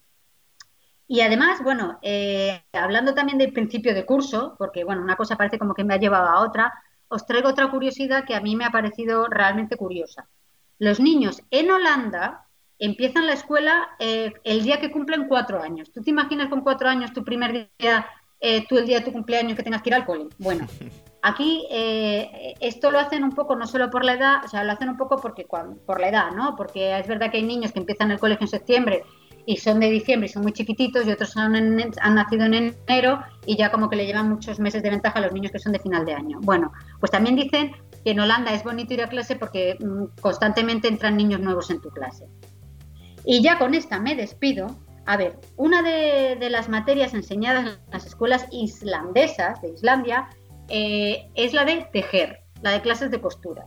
Y 1.06 1.22
además, 1.22 1.62
bueno, 1.62 1.98
eh, 2.02 2.62
hablando 2.72 3.14
también 3.14 3.38
del 3.38 3.52
principio 3.52 3.94
de 3.94 4.04
curso, 4.04 4.54
porque 4.58 4.84
bueno, 4.84 5.02
una 5.02 5.16
cosa 5.16 5.36
parece 5.36 5.58
como 5.58 5.74
que 5.74 5.82
me 5.82 5.94
ha 5.94 5.98
llevado 5.98 6.28
a 6.28 6.40
otra, 6.40 6.72
os 7.08 7.24
traigo 7.24 7.48
otra 7.48 7.70
curiosidad 7.70 8.24
que 8.24 8.34
a 8.34 8.40
mí 8.40 8.54
me 8.54 8.66
ha 8.66 8.70
parecido 8.70 9.26
realmente 9.26 9.76
curiosa. 9.76 10.28
Los 10.78 11.00
niños 11.00 11.42
en 11.50 11.70
Holanda 11.70 12.46
empiezan 12.78 13.26
la 13.26 13.32
escuela 13.32 13.88
eh, 13.98 14.34
el 14.44 14.62
día 14.62 14.80
que 14.80 14.92
cumplen 14.92 15.26
cuatro 15.28 15.62
años. 15.62 15.90
¿Tú 15.90 16.02
te 16.02 16.10
imaginas 16.10 16.48
con 16.48 16.60
cuatro 16.60 16.88
años 16.88 17.14
tu 17.14 17.24
primer 17.24 17.70
día, 17.78 18.06
eh, 18.38 18.66
tú 18.68 18.76
el 18.76 18.86
día 18.86 18.98
de 18.98 19.06
tu 19.06 19.12
cumpleaños 19.12 19.56
que 19.56 19.62
tengas 19.62 19.80
que 19.80 19.88
ir 19.88 19.94
al 19.94 20.04
cole? 20.04 20.28
Bueno, 20.38 20.66
aquí 21.22 21.66
esto 21.70 22.90
lo 22.90 22.98
hacen 22.98 23.24
un 23.24 23.32
poco 23.32 23.56
no 23.56 23.66
solo 23.66 23.90
por 23.90 24.04
la 24.04 24.14
edad, 24.14 24.44
o 24.44 24.48
sea, 24.48 24.64
lo 24.64 24.72
hacen 24.72 24.88
un 24.88 24.96
poco 24.96 25.16
porque 25.20 25.46
por 25.46 26.00
la 26.00 26.08
edad, 26.08 26.30
¿no? 26.32 26.54
Porque 26.56 26.98
es 26.98 27.06
verdad 27.06 27.30
que 27.30 27.38
hay 27.38 27.42
niños 27.42 27.72
que 27.72 27.80
empiezan 27.80 28.10
el 28.10 28.18
colegio 28.18 28.44
en 28.44 28.48
septiembre 28.48 29.04
y 29.48 29.56
son 29.56 29.80
de 29.80 29.88
diciembre 29.88 30.28
y 30.28 30.28
son 30.30 30.42
muy 30.42 30.52
chiquititos 30.52 31.06
y 31.06 31.10
otros 31.10 31.34
han, 31.38 31.52
nacido 32.14 32.44
en 32.44 32.52
enero 32.52 33.22
y 33.46 33.56
ya 33.56 33.70
como 33.70 33.88
que 33.88 33.96
le 33.96 34.04
llevan 34.04 34.28
muchos 34.28 34.60
meses 34.60 34.82
de 34.82 34.90
ventaja 34.90 35.20
a 35.20 35.22
los 35.22 35.32
niños 35.32 35.50
que 35.50 35.58
son 35.58 35.72
de 35.72 35.78
final 35.78 36.04
de 36.04 36.12
año. 36.12 36.38
Bueno, 36.42 36.70
pues 37.00 37.10
también 37.10 37.34
dicen 37.34 37.72
que 38.04 38.10
en 38.10 38.20
Holanda 38.20 38.52
es 38.52 38.62
bonito 38.62 38.92
ir 38.92 39.02
a 39.02 39.08
clase 39.08 39.36
porque 39.36 39.78
mm, 39.80 40.20
constantemente 40.20 40.86
entran 40.86 41.16
niños 41.16 41.40
nuevos 41.40 41.70
en 41.70 41.80
tu 41.80 41.88
clase. 41.88 42.26
Y 43.24 43.42
ya 43.42 43.58
con 43.58 43.72
esta 43.74 43.98
me 43.98 44.14
despido. 44.14 44.66
A 45.06 45.16
ver, 45.16 45.40
una 45.56 45.80
de, 45.80 46.36
las 46.50 46.68
materias 46.68 47.14
enseñadas 47.14 47.66
en 47.66 47.90
las 47.90 48.04
escuelas 48.04 48.46
islandesas 48.52 49.62
de 49.62 49.70
Islandia 49.70 50.28
eh, 50.68 51.30
es 51.34 51.52
la 51.52 51.64
de 51.64 51.88
tejer, 51.92 52.40
la 52.62 52.72
de 52.72 52.80
clases 52.80 53.10
de 53.10 53.20
costura. 53.20 53.64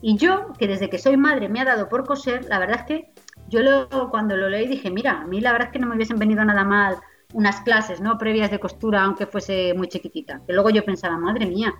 Y 0.00 0.16
yo, 0.16 0.52
que 0.58 0.66
desde 0.66 0.90
que 0.90 0.98
soy 0.98 1.16
madre 1.16 1.48
me 1.48 1.60
ha 1.60 1.64
dado 1.64 1.88
por 1.88 2.04
coser, 2.04 2.44
la 2.46 2.58
verdad 2.58 2.80
es 2.80 2.86
que 2.86 3.12
yo 3.48 3.60
lo, 3.60 4.10
cuando 4.10 4.36
lo 4.36 4.48
leí 4.48 4.66
dije, 4.66 4.90
mira, 4.90 5.20
a 5.20 5.26
mí 5.26 5.40
la 5.40 5.52
verdad 5.52 5.68
es 5.68 5.72
que 5.72 5.78
no 5.78 5.86
me 5.86 5.94
hubiesen 5.94 6.18
venido 6.18 6.44
nada 6.44 6.64
mal 6.64 6.96
unas 7.34 7.60
clases, 7.60 8.00
¿no? 8.00 8.18
Previas 8.18 8.50
de 8.50 8.58
costura, 8.58 9.02
aunque 9.02 9.26
fuese 9.26 9.74
muy 9.74 9.88
chiquitita. 9.88 10.40
Que 10.46 10.52
luego 10.52 10.70
yo 10.70 10.84
pensaba, 10.84 11.16
madre 11.18 11.46
mía, 11.46 11.74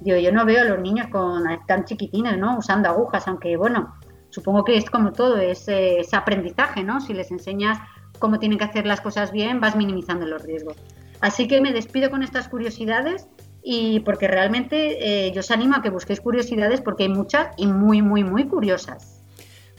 digo, 0.00 0.16
yo 0.18 0.32
no 0.32 0.44
veo 0.44 0.62
a 0.62 0.64
los 0.64 0.80
niños 0.80 1.08
con 1.08 1.44
tan 1.66 1.84
chiquitines, 1.84 2.38
¿no? 2.38 2.58
Usando 2.58 2.88
agujas, 2.88 3.26
aunque 3.28 3.56
bueno, 3.56 3.94
supongo 4.30 4.64
que 4.64 4.76
es 4.76 4.88
como 4.90 5.12
todo, 5.12 5.36
es, 5.38 5.68
eh, 5.68 6.00
ese 6.00 6.16
aprendizaje, 6.16 6.82
¿no? 6.82 7.00
Si 7.00 7.12
les 7.12 7.30
enseñas 7.30 7.78
cómo 8.18 8.38
tienen 8.38 8.58
que 8.58 8.64
hacer 8.64 8.86
las 8.86 9.00
cosas 9.00 9.32
bien, 9.32 9.60
vas 9.60 9.76
minimizando 9.76 10.26
los 10.26 10.42
riesgos. 10.42 10.76
Así 11.20 11.48
que 11.48 11.60
me 11.60 11.72
despido 11.72 12.10
con 12.10 12.22
estas 12.22 12.48
curiosidades 12.48 13.28
y 13.64 14.00
porque 14.00 14.28
realmente 14.28 15.26
eh, 15.26 15.32
yo 15.32 15.40
os 15.40 15.50
animo 15.50 15.74
a 15.74 15.82
que 15.82 15.88
busquéis 15.88 16.20
curiosidades 16.20 16.82
porque 16.82 17.04
hay 17.04 17.08
muchas 17.08 17.48
y 17.56 17.66
muy, 17.66 18.02
muy, 18.02 18.22
muy 18.22 18.44
curiosas. 18.44 19.22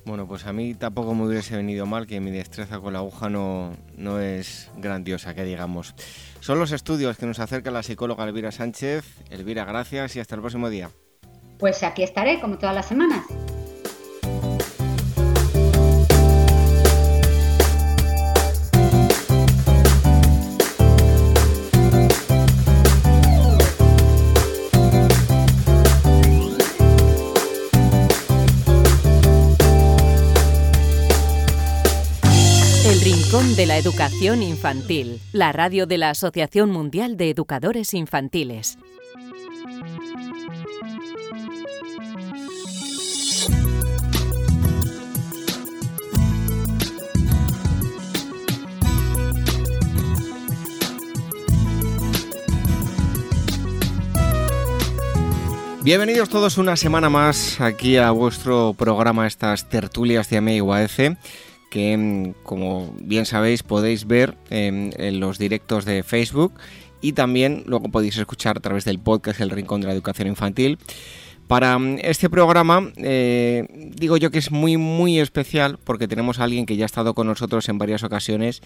Bueno, 0.05 0.27
pues 0.27 0.45
a 0.45 0.53
mí 0.53 0.73
tampoco 0.75 1.15
me 1.15 1.25
hubiese 1.25 1.55
venido 1.55 1.85
mal 1.85 2.05
que 2.05 2.19
mi 2.19 2.31
destreza 2.31 2.79
con 2.79 2.93
la 2.93 2.99
aguja 2.99 3.29
no, 3.29 3.73
no 3.95 4.19
es 4.19 4.71
grandiosa, 4.77 5.33
que 5.33 5.43
digamos. 5.43 5.95
Son 6.39 6.59
los 6.59 6.71
estudios 6.71 7.17
que 7.17 7.25
nos 7.25 7.39
acerca 7.39 7.71
la 7.71 7.83
psicóloga 7.83 8.23
Elvira 8.23 8.51
Sánchez. 8.51 9.05
Elvira, 9.29 9.65
gracias 9.65 10.15
y 10.15 10.19
hasta 10.19 10.35
el 10.35 10.41
próximo 10.41 10.69
día. 10.69 10.89
Pues 11.57 11.81
aquí 11.83 12.03
estaré, 12.03 12.39
como 12.39 12.57
todas 12.57 12.75
las 12.75 12.87
semanas. 12.87 13.23
De 33.53 33.67
la 33.67 33.77
Educación 33.77 34.41
Infantil, 34.41 35.21
la 35.31 35.51
radio 35.51 35.85
de 35.85 35.99
la 35.99 36.09
Asociación 36.09 36.71
Mundial 36.71 37.15
de 37.15 37.29
Educadores 37.29 37.93
Infantiles. 37.93 38.79
Bienvenidos 55.83 56.29
todos 56.29 56.57
una 56.57 56.75
semana 56.75 57.11
más 57.11 57.61
aquí 57.61 57.97
a 57.97 58.09
vuestro 58.09 58.73
programa, 58.73 59.27
estas 59.27 59.69
tertulias 59.69 60.31
de 60.31 60.37
AME 60.37 60.55
que 61.75 61.97
mm, 61.97 62.43
como 62.43 62.95
bien 63.01 63.25
sabéis 63.25 63.61
podéis 63.61 64.07
ver 64.07 64.37
em, 64.49 64.91
en 64.95 65.19
los 65.19 65.37
directos 65.37 65.83
de 65.83 66.03
Facebook 66.03 66.53
y 67.01 67.11
también 67.11 67.63
luego 67.65 67.89
podéis 67.89 68.15
escuchar 68.15 68.57
a 68.57 68.61
través 68.61 68.85
del 68.85 68.97
podcast 68.97 69.41
El 69.41 69.49
Rincón 69.49 69.81
de 69.81 69.87
la 69.87 69.93
Educación 69.93 70.29
Infantil. 70.29 70.77
Para 71.49 71.77
mm, 71.77 71.97
este 72.01 72.29
programa 72.29 72.93
eh, 72.95 73.91
digo 73.93 74.15
yo 74.15 74.31
que 74.31 74.39
es 74.39 74.51
muy 74.51 74.77
muy 74.77 75.19
especial 75.19 75.77
porque 75.83 76.07
tenemos 76.07 76.39
a 76.39 76.45
alguien 76.45 76.65
que 76.65 76.77
ya 76.77 76.85
ha 76.85 76.91
estado 76.93 77.13
con 77.13 77.27
nosotros 77.27 77.67
en 77.67 77.77
varias 77.77 78.03
ocasiones 78.03 78.61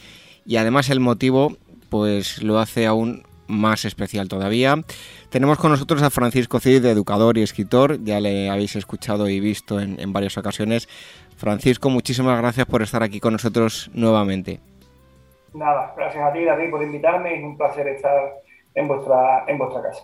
y 0.45 0.57
además 0.57 0.91
el 0.91 0.99
motivo 0.99 1.57
pues 1.89 2.43
lo 2.43 2.59
hace 2.59 2.85
aún 2.85 3.23
más 3.47 3.85
especial 3.85 4.27
todavía. 4.27 4.85
Tenemos 5.31 5.57
con 5.57 5.71
nosotros 5.71 6.03
a 6.03 6.11
Francisco 6.11 6.59
Cid, 6.59 6.85
educador 6.85 7.39
y 7.39 7.41
escritor, 7.41 8.03
ya 8.03 8.19
le 8.19 8.51
habéis 8.51 8.75
escuchado 8.75 9.27
y 9.27 9.39
visto 9.39 9.79
en, 9.79 9.99
en 9.99 10.13
varias 10.13 10.37
ocasiones. 10.37 10.87
Francisco, 11.39 11.89
muchísimas 11.89 12.37
gracias 12.37 12.67
por 12.67 12.81
estar 12.81 13.01
aquí 13.01 13.21
con 13.21 13.31
nosotros 13.31 13.89
nuevamente. 13.93 14.59
Nada, 15.53 15.93
gracias 15.95 16.21
a 16.21 16.33
ti, 16.33 16.43
David, 16.43 16.69
por 16.69 16.83
invitarme. 16.83 17.37
Es 17.37 17.43
un 17.45 17.57
placer 17.57 17.87
estar 17.87 18.33
en 18.75 18.89
vuestra, 18.89 19.45
en 19.47 19.57
vuestra 19.57 19.81
casa. 19.83 20.03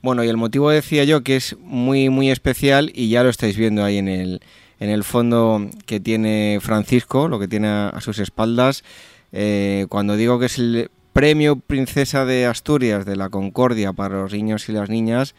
Bueno, 0.00 0.22
y 0.22 0.28
el 0.28 0.36
motivo 0.36 0.70
decía 0.70 1.02
yo 1.02 1.24
que 1.24 1.34
es 1.34 1.56
muy, 1.58 2.08
muy 2.08 2.30
especial 2.30 2.92
y 2.94 3.10
ya 3.10 3.24
lo 3.24 3.30
estáis 3.30 3.56
viendo 3.56 3.82
ahí 3.82 3.98
en 3.98 4.06
el, 4.06 4.42
en 4.78 4.90
el 4.90 5.02
fondo 5.02 5.60
que 5.86 5.98
tiene 5.98 6.60
Francisco, 6.62 7.26
lo 7.26 7.40
que 7.40 7.48
tiene 7.48 7.66
a, 7.66 8.00
sus 8.00 8.20
espaldas. 8.20 8.84
Eh, 9.32 9.86
cuando 9.88 10.14
digo 10.14 10.38
que 10.38 10.46
es 10.46 10.58
el 10.60 10.88
premio 11.12 11.56
Princesa 11.56 12.24
de 12.24 12.46
Asturias 12.46 13.04
de 13.04 13.16
la 13.16 13.28
Concordia 13.28 13.92
para 13.92 14.20
los 14.20 14.32
niños 14.32 14.68
y 14.68 14.72
las 14.72 14.88
niñas, 14.88 15.34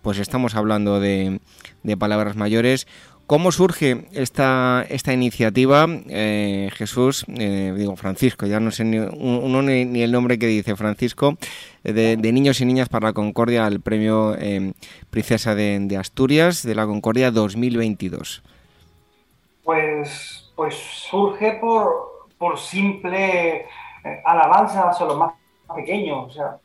pues 0.00 0.18
estamos 0.20 0.54
hablando 0.54 1.00
de, 1.00 1.40
de 1.82 1.96
palabras 1.96 2.36
mayores. 2.36 2.86
¿Cómo 3.30 3.52
surge 3.52 4.06
esta, 4.10 4.84
esta 4.88 5.12
iniciativa, 5.12 5.86
eh, 6.08 6.68
Jesús, 6.72 7.24
eh, 7.28 7.72
digo 7.76 7.94
Francisco, 7.94 8.44
ya 8.44 8.58
no 8.58 8.72
sé 8.72 8.82
ni, 8.82 8.98
uno 8.98 9.62
ni, 9.62 10.02
el 10.02 10.10
nombre 10.10 10.36
que 10.36 10.46
dice 10.46 10.74
Francisco, 10.74 11.36
eh, 11.84 11.92
de, 11.92 12.32
Niños 12.32 12.60
y 12.60 12.64
Niñas 12.64 12.88
para 12.88 13.06
la 13.06 13.12
Concordia, 13.12 13.66
al 13.66 13.78
premio 13.78 14.34
Princesa 15.10 15.54
de, 15.54 15.96
Asturias 15.96 16.64
de 16.64 16.74
la 16.74 16.86
Concordia 16.86 17.30
2022? 17.30 18.42
Pues, 19.62 20.50
pues 20.56 20.74
surge 20.74 21.52
por, 21.60 22.26
por 22.36 22.58
simple 22.58 23.64
alabanza 24.24 24.90
a 24.90 25.04
los 25.04 25.16
más 25.16 25.34
pequeños. 25.76 26.26
O 26.26 26.30
sea, 26.30 26.56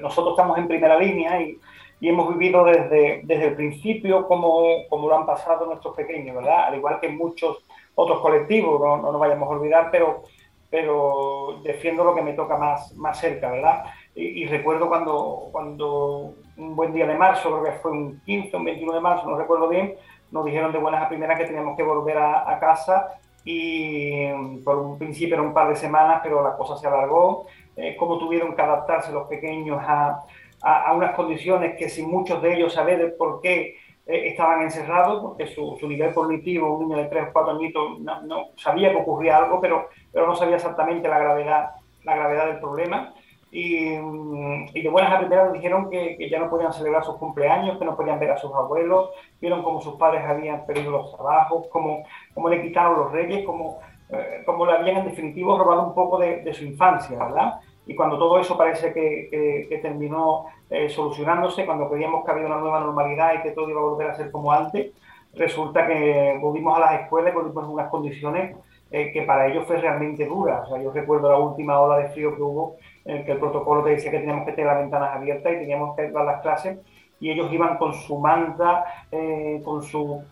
nosotros 0.00 0.32
estamos 0.32 0.58
en 0.58 0.66
primera 0.66 0.98
línea 0.98 1.40
y 1.40 1.56
y 2.00 2.08
hemos 2.08 2.30
vivido 2.36 2.64
desde, 2.64 3.20
desde 3.24 3.48
el 3.48 3.54
principio 3.54 4.26
como, 4.26 4.88
como 4.88 5.08
lo 5.08 5.18
han 5.18 5.26
pasado 5.26 5.66
nuestros 5.66 5.94
pequeños, 5.94 6.34
¿verdad? 6.36 6.64
Al 6.64 6.76
igual 6.76 6.98
que 6.98 7.08
muchos 7.08 7.64
otros 7.94 8.20
colectivos, 8.20 8.80
no, 8.80 8.96
no 8.96 9.12
nos 9.12 9.20
vayamos 9.20 9.46
a 9.48 9.52
olvidar, 9.52 9.90
pero, 9.90 10.22
pero 10.70 11.60
defiendo 11.62 12.02
lo 12.02 12.14
que 12.14 12.22
me 12.22 12.32
toca 12.32 12.56
más, 12.56 12.94
más 12.94 13.20
cerca, 13.20 13.50
¿verdad? 13.50 13.84
Y, 14.14 14.46
recuerdo 14.46 14.88
cuando, 14.88 15.48
cuando 15.52 16.34
un 16.56 16.74
buen 16.74 16.92
día 16.92 17.06
de 17.06 17.16
marzo, 17.16 17.50
creo 17.50 17.64
que 17.64 17.78
fue 17.80 17.92
un 17.92 18.20
15 18.24 18.56
o 18.56 18.58
un 18.58 18.64
21 18.64 18.94
de 18.94 19.00
marzo, 19.00 19.28
no 19.28 19.38
recuerdo 19.38 19.68
bien, 19.68 19.94
nos 20.30 20.44
dijeron 20.44 20.72
de 20.72 20.78
buenas 20.78 21.02
a 21.02 21.08
primeras 21.08 21.38
que 21.38 21.46
teníamos 21.46 21.76
que 21.76 21.82
volver 21.82 22.18
a, 22.18 22.50
a 22.50 22.58
casa 22.58 23.20
y 23.44 24.28
por 24.64 24.78
un 24.78 24.98
principio 24.98 25.34
era 25.34 25.42
un 25.42 25.54
par 25.54 25.68
de 25.68 25.76
semanas, 25.76 26.20
pero 26.22 26.42
la 26.42 26.56
cosa 26.56 26.76
se 26.76 26.86
alargó. 26.86 27.46
Eh, 27.76 27.96
cómo 27.96 28.18
tuvieron 28.18 28.54
que 28.54 28.62
adaptarse 28.62 29.12
los 29.12 29.26
pequeños 29.26 29.78
a, 29.80 30.22
a, 30.62 30.92
unas 30.94 31.14
condiciones 31.14 31.76
que 31.76 31.88
sin 31.88 32.10
muchos 32.10 32.42
de 32.42 32.54
ellos 32.54 32.72
saber 32.72 33.16
por 33.16 33.40
qué 33.40 33.76
eh, 34.06 34.28
estaban 34.28 34.62
encerrados, 34.62 35.22
porque 35.22 35.46
su, 35.46 35.76
su, 35.78 35.88
nivel 35.88 36.12
cognitivo, 36.12 36.76
un 36.76 36.88
niño 36.88 37.02
de 37.02 37.08
3 37.08 37.28
o 37.28 37.32
4 37.32 37.52
añitos, 37.52 38.00
no, 38.00 38.48
sabía 38.56 38.90
que 38.90 38.96
ocurría 38.96 39.38
algo, 39.38 39.60
pero, 39.60 39.88
pero 40.12 40.26
no 40.26 40.34
sabía 40.34 40.56
exactamente 40.56 41.08
la 41.08 41.18
gravedad, 41.18 41.70
la 42.04 42.16
gravedad 42.16 42.46
del 42.46 42.60
problema. 42.60 43.14
Y, 43.52 43.96
mm, 43.96 44.68
y, 44.74 44.82
de 44.82 44.88
buenas 44.88 45.12
a 45.12 45.18
primeras 45.18 45.52
dijeron 45.52 45.90
que, 45.90 46.16
que, 46.16 46.30
ya 46.30 46.38
no 46.38 46.48
podían 46.48 46.72
celebrar 46.72 47.04
sus 47.04 47.16
cumpleaños, 47.16 47.78
que 47.78 47.84
no 47.84 47.96
podían 47.96 48.20
ver 48.20 48.30
a 48.30 48.36
sus 48.36 48.52
abuelos, 48.54 49.10
vieron 49.40 49.62
cómo 49.62 49.80
sus 49.80 49.96
padres 49.96 50.22
habían 50.24 50.64
perdido 50.66 50.92
los 50.92 51.14
trabajos, 51.16 51.66
cómo, 51.68 52.04
cómo 52.32 52.48
le 52.48 52.62
quitaron 52.62 52.96
los 52.96 53.12
reyes, 53.12 53.44
cómo, 53.44 53.80
eh, 54.10 54.42
cómo 54.46 54.66
le 54.66 54.72
habían 54.72 54.98
en 54.98 55.04
definitivo 55.06 55.58
robado 55.58 55.84
un 55.84 55.94
poco 55.94 56.18
de, 56.18 56.42
de, 56.42 56.54
su 56.54 56.64
infancia, 56.64 57.18
¿verdad? 57.18 57.60
Y 57.90 57.96
cuando 57.96 58.16
todo 58.18 58.38
eso 58.38 58.56
parece 58.56 58.92
que, 58.92 59.80
terminó 59.82 60.44
eh, 60.70 60.88
solucionándose, 60.88 61.66
cuando 61.66 61.90
creíamos 61.90 62.24
que 62.24 62.30
había 62.30 62.46
una 62.46 62.58
nueva 62.58 62.78
normalidad 62.78 63.34
y 63.34 63.42
que 63.42 63.50
todo 63.50 63.68
iba 63.68 63.80
a 63.80 63.82
volver 63.84 64.10
a 64.10 64.14
ser 64.14 64.30
como 64.30 64.52
antes, 64.52 64.92
resulta 65.34 65.88
que 65.88 66.38
volvimos 66.40 66.76
a 66.76 66.80
las 66.82 67.00
escuelas, 67.00 67.34
volvimos 67.34 67.64
en 67.64 67.70
unas 67.70 67.90
condiciones 67.90 68.56
eh, 68.92 69.10
que 69.10 69.22
para 69.22 69.48
ellos 69.48 69.66
fue 69.66 69.78
realmente 69.78 70.24
dura. 70.24 70.60
O 70.60 70.68
sea, 70.68 70.80
yo 70.80 70.92
recuerdo 70.92 71.32
la 71.32 71.38
última 71.38 71.80
ola 71.80 71.98
de 71.98 72.10
frío 72.10 72.36
que 72.36 72.42
hubo 72.42 72.76
en 73.04 73.24
que 73.24 73.32
el 73.32 73.38
protocolo 73.38 73.82
te 73.82 73.90
decía 73.90 74.12
que 74.12 74.20
teníamos 74.20 74.46
que 74.46 74.52
tener 74.52 74.66
las 74.66 74.78
ventanas 74.78 75.16
abiertas 75.16 75.52
y 75.52 75.56
teníamos 75.56 75.96
que 75.96 76.12
dar 76.12 76.24
las 76.24 76.42
clases 76.42 76.78
y 77.18 77.32
ellos 77.32 77.52
iban 77.52 77.76
con 77.76 77.92
su 77.92 78.20
manta, 78.20 78.84
eh, 79.10 79.60
con, 79.64 79.82
su, 79.82 80.22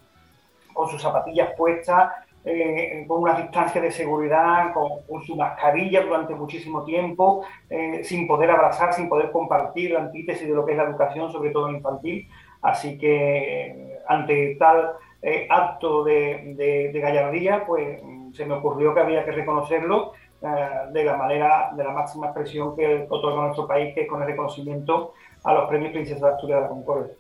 con 0.72 0.88
sus 0.88 1.02
zapatillas 1.02 1.54
puestas, 1.56 2.12
eh, 2.48 3.04
con 3.06 3.22
una 3.22 3.34
distancia 3.34 3.80
de 3.80 3.90
seguridad, 3.90 4.72
con, 4.72 5.22
su 5.22 5.36
mascarilla 5.36 6.02
durante 6.02 6.34
muchísimo 6.34 6.84
tiempo, 6.84 7.44
eh, 7.68 8.00
sin 8.04 8.26
poder 8.26 8.50
abrazar, 8.50 8.94
sin 8.94 9.08
poder 9.08 9.30
compartir 9.30 9.92
la 9.92 10.00
antítesis 10.00 10.48
de 10.48 10.54
lo 10.54 10.64
que 10.64 10.72
es 10.72 10.78
la 10.78 10.84
educación, 10.84 11.30
sobre 11.30 11.50
todo 11.50 11.70
infantil. 11.70 12.28
Así 12.62 12.98
que 12.98 13.98
ante 14.08 14.56
tal 14.56 14.92
acto 15.50 16.04
de, 16.04 16.90
gallardía, 16.94 17.64
pues 17.66 18.00
se 18.32 18.46
me 18.46 18.54
ocurrió 18.54 18.94
que 18.94 19.00
había 19.00 19.24
que 19.24 19.32
reconocerlo 19.32 20.12
eh, 20.40 20.46
de 20.92 21.04
la 21.04 21.16
manera, 21.16 21.70
de 21.76 21.82
la 21.82 21.90
máxima 21.90 22.26
expresión 22.26 22.76
que 22.76 23.06
otorga 23.10 23.42
nuestro 23.42 23.66
país, 23.66 23.92
que 23.92 24.02
es 24.02 24.08
con 24.08 24.22
el 24.22 24.28
reconocimiento 24.28 25.14
a 25.42 25.52
los 25.52 25.68
premios 25.68 25.92
Princesa 25.92 26.26
de 26.26 26.32
Asturias 26.34 26.58
de 26.58 26.62
la 26.62 26.68
Concordia. 26.68 27.14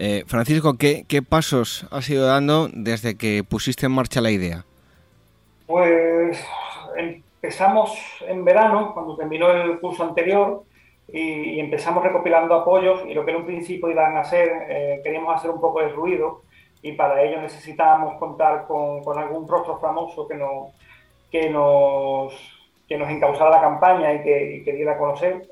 Eh, 0.00 0.22
Francisco, 0.28 0.74
¿qué, 0.78 1.04
¿qué, 1.08 1.22
pasos 1.22 1.84
has 1.90 2.08
ido 2.08 2.24
dando 2.24 2.68
desde 2.72 3.16
que 3.16 3.42
pusiste 3.42 3.86
en 3.86 3.92
marcha 3.92 4.20
la 4.20 4.30
idea? 4.30 4.64
Pues 5.66 6.38
empezamos 6.96 7.98
en 8.28 8.44
verano, 8.44 8.94
cuando 8.94 9.16
terminó 9.16 9.50
el 9.50 9.80
curso 9.80 10.04
anterior, 10.04 10.62
y, 11.12 11.58
empezamos 11.58 12.04
recopilando 12.04 12.54
apoyos, 12.54 13.00
y 13.08 13.14
lo 13.14 13.24
que 13.24 13.32
en 13.32 13.38
un 13.38 13.46
principio 13.46 13.90
iban 13.90 14.16
a 14.16 14.20
hacer, 14.20 14.48
eh, 14.68 15.00
queríamos 15.02 15.34
hacer 15.34 15.50
un 15.50 15.60
poco 15.60 15.80
de 15.80 15.88
ruido, 15.88 16.42
y 16.80 16.92
para 16.92 17.20
ello 17.20 17.40
necesitábamos 17.42 18.18
contar 18.20 18.68
con, 18.68 19.02
algún 19.18 19.48
rostro 19.48 19.80
famoso 19.80 20.28
que 20.28 20.36
nos 20.36 20.68
que 21.32 21.50
nos, 21.50 22.32
que 22.88 22.96
nos 22.96 23.10
la 23.10 23.60
campaña 23.60 24.14
y 24.14 24.22
que, 24.22 24.62
que 24.64 24.72
diera 24.72 24.92
a 24.92 24.98
conocer, 24.98 25.42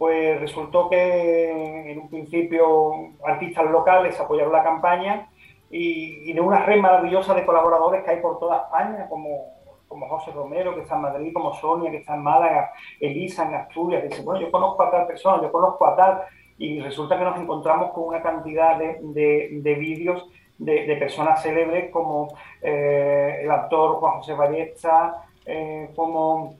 pues 0.00 0.40
resultó 0.40 0.88
que 0.88 1.90
en 1.90 1.98
un 1.98 2.08
principio 2.08 3.10
artistas 3.22 3.70
locales 3.70 4.18
apoyaron 4.18 4.50
la 4.50 4.62
campaña 4.62 5.28
y, 5.70 6.32
de 6.32 6.40
una 6.40 6.64
red 6.64 6.80
maravillosa 6.80 7.34
de 7.34 7.44
colaboradores 7.44 8.02
que 8.02 8.12
hay 8.12 8.20
por 8.22 8.38
toda 8.38 8.62
España, 8.62 9.06
como, 9.10 9.58
como 9.88 10.08
José 10.08 10.30
Romero, 10.30 10.74
que 10.74 10.80
está 10.80 10.94
en 10.94 11.02
Madrid, 11.02 11.32
como 11.34 11.52
Sonia, 11.52 11.90
que 11.90 11.98
está 11.98 12.14
en 12.14 12.22
Málaga, 12.22 12.72
Elisa 12.98 13.46
en 13.46 13.56
Asturias, 13.56 14.00
que 14.00 14.08
dice, 14.08 14.22
bueno, 14.22 14.40
yo 14.40 14.50
conozco 14.50 14.82
a 14.84 14.90
tal 14.90 15.06
persona, 15.06 15.42
yo 15.42 15.52
conozco 15.52 15.86
a 15.86 15.94
tal, 15.94 16.22
y 16.56 16.80
resulta 16.80 17.18
que 17.18 17.24
nos 17.24 17.38
encontramos 17.38 17.92
con 17.92 18.04
una 18.04 18.22
cantidad 18.22 18.78
de, 18.78 19.00
de, 19.02 19.74
vídeos 19.74 20.26
de, 20.56 20.96
personas 20.96 21.42
célebres 21.42 21.90
como 21.90 22.28
eh, 22.62 23.40
el 23.42 23.50
actor 23.50 23.96
Juan 23.96 24.14
José 24.14 24.32
Ballesta, 24.32 25.26
eh, 25.44 25.90
como 25.94 26.54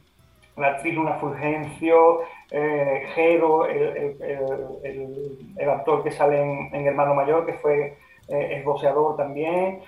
la 0.59 0.69
actriz 0.69 0.95
Luna 0.95 1.15
Fulgencio, 1.15 2.21
eh, 2.51 3.07
Jero, 3.15 3.67
el, 3.67 4.17
el, 5.57 5.69
actor 5.69 6.03
que 6.03 6.11
sale 6.11 6.41
en, 6.41 6.87
Hermano 6.87 7.15
Mayor, 7.15 7.47
que 7.47 7.55
fue 7.55 7.97
eh, 8.29 8.65
también, 9.17 9.81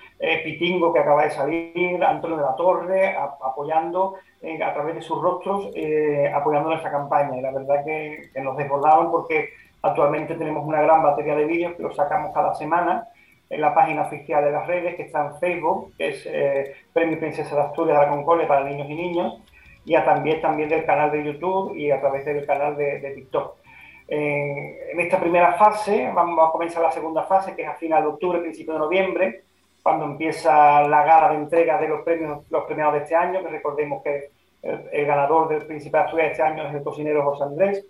Pitingo, 0.43 0.93
que 0.93 0.99
acaba 0.99 1.23
de 1.23 1.31
salir, 1.31 2.03
Antonio 2.03 2.37
de 2.37 2.43
la 2.43 2.55
Torre, 2.55 3.15
apoyando 3.15 4.15
a 4.61 4.73
través 4.73 4.95
de 4.95 5.01
sus 5.01 5.21
rostros, 5.21 5.67
apoyando 6.33 6.69
nuestra 6.69 6.91
campaña. 6.91 7.37
Y 7.37 7.41
la 7.41 7.51
verdad 7.51 7.85
que, 7.85 8.29
que 8.33 8.41
nos 8.41 8.57
desbordaron 8.57 9.11
porque 9.11 9.49
actualmente 9.81 10.35
tenemos 10.35 10.65
una 10.65 10.81
gran 10.81 11.03
batería 11.03 11.35
de 11.35 11.45
vídeos 11.45 11.73
que 11.73 11.83
los 11.83 11.95
sacamos 11.95 12.33
cada 12.33 12.53
semana 12.55 13.07
en 13.53 13.61
la 13.61 13.73
página 13.73 14.03
oficial 14.03 14.43
de 14.43 14.51
las 14.51 14.65
redes, 14.65 14.95
que 14.95 15.03
está 15.03 15.27
en 15.27 15.39
Facebook, 15.39 15.93
que 15.97 16.09
es 16.09 16.25
eh, 16.25 16.75
Premio 16.91 17.19
Princesa 17.19 17.55
de 17.55 17.61
Asturias 17.61 17.99
de 17.99 18.05
la 18.05 18.09
Concordia 18.09 18.47
para 18.47 18.63
niños 18.63 18.89
y 18.89 18.95
niñas, 18.95 19.33
y 19.85 19.95
a 19.95 20.03
también, 20.03 20.41
también 20.41 20.69
del 20.69 20.85
canal 20.85 21.11
de 21.11 21.23
YouTube 21.23 21.75
y 21.75 21.91
a 21.91 21.99
través 21.99 22.25
del 22.25 22.45
canal 22.45 22.77
de, 22.77 23.11
TikTok. 23.15 23.57
en 24.07 24.99
esta 24.99 25.19
primera 25.19 25.53
fase, 25.53 26.11
vamos 26.13 26.47
a 26.47 26.51
comenzar 26.51 26.83
la 26.83 26.91
segunda 26.91 27.23
fase, 27.23 27.55
que 27.55 27.63
es 27.63 27.67
a 27.67 27.75
final 27.75 28.03
de 28.03 28.09
octubre, 28.09 28.39
principio 28.39 28.73
de 28.73 28.79
noviembre, 28.79 29.43
cuando 29.83 30.05
empieza 30.05 30.81
la 30.87 31.03
gala 31.03 31.29
de 31.29 31.35
entrega 31.35 31.77
de 31.79 31.89
los 31.89 32.01
premios, 32.03 32.49
los 32.49 32.63
premiados 32.63 32.93
de 32.93 32.99
este 33.01 33.15
año, 33.15 33.43
que 33.43 33.49
recordemos 33.49 34.01
que 34.01 34.29
el, 34.61 35.05
ganador 35.05 35.49
del 35.49 35.65
Príncipe 35.65 35.97
de 35.97 36.03
Asturias 36.03 36.27
de 36.27 36.31
este 36.31 36.43
año 36.43 36.67
es 36.67 36.73
el 36.73 36.83
cocinero 36.83 37.23
José 37.23 37.43
Andrés, 37.43 37.85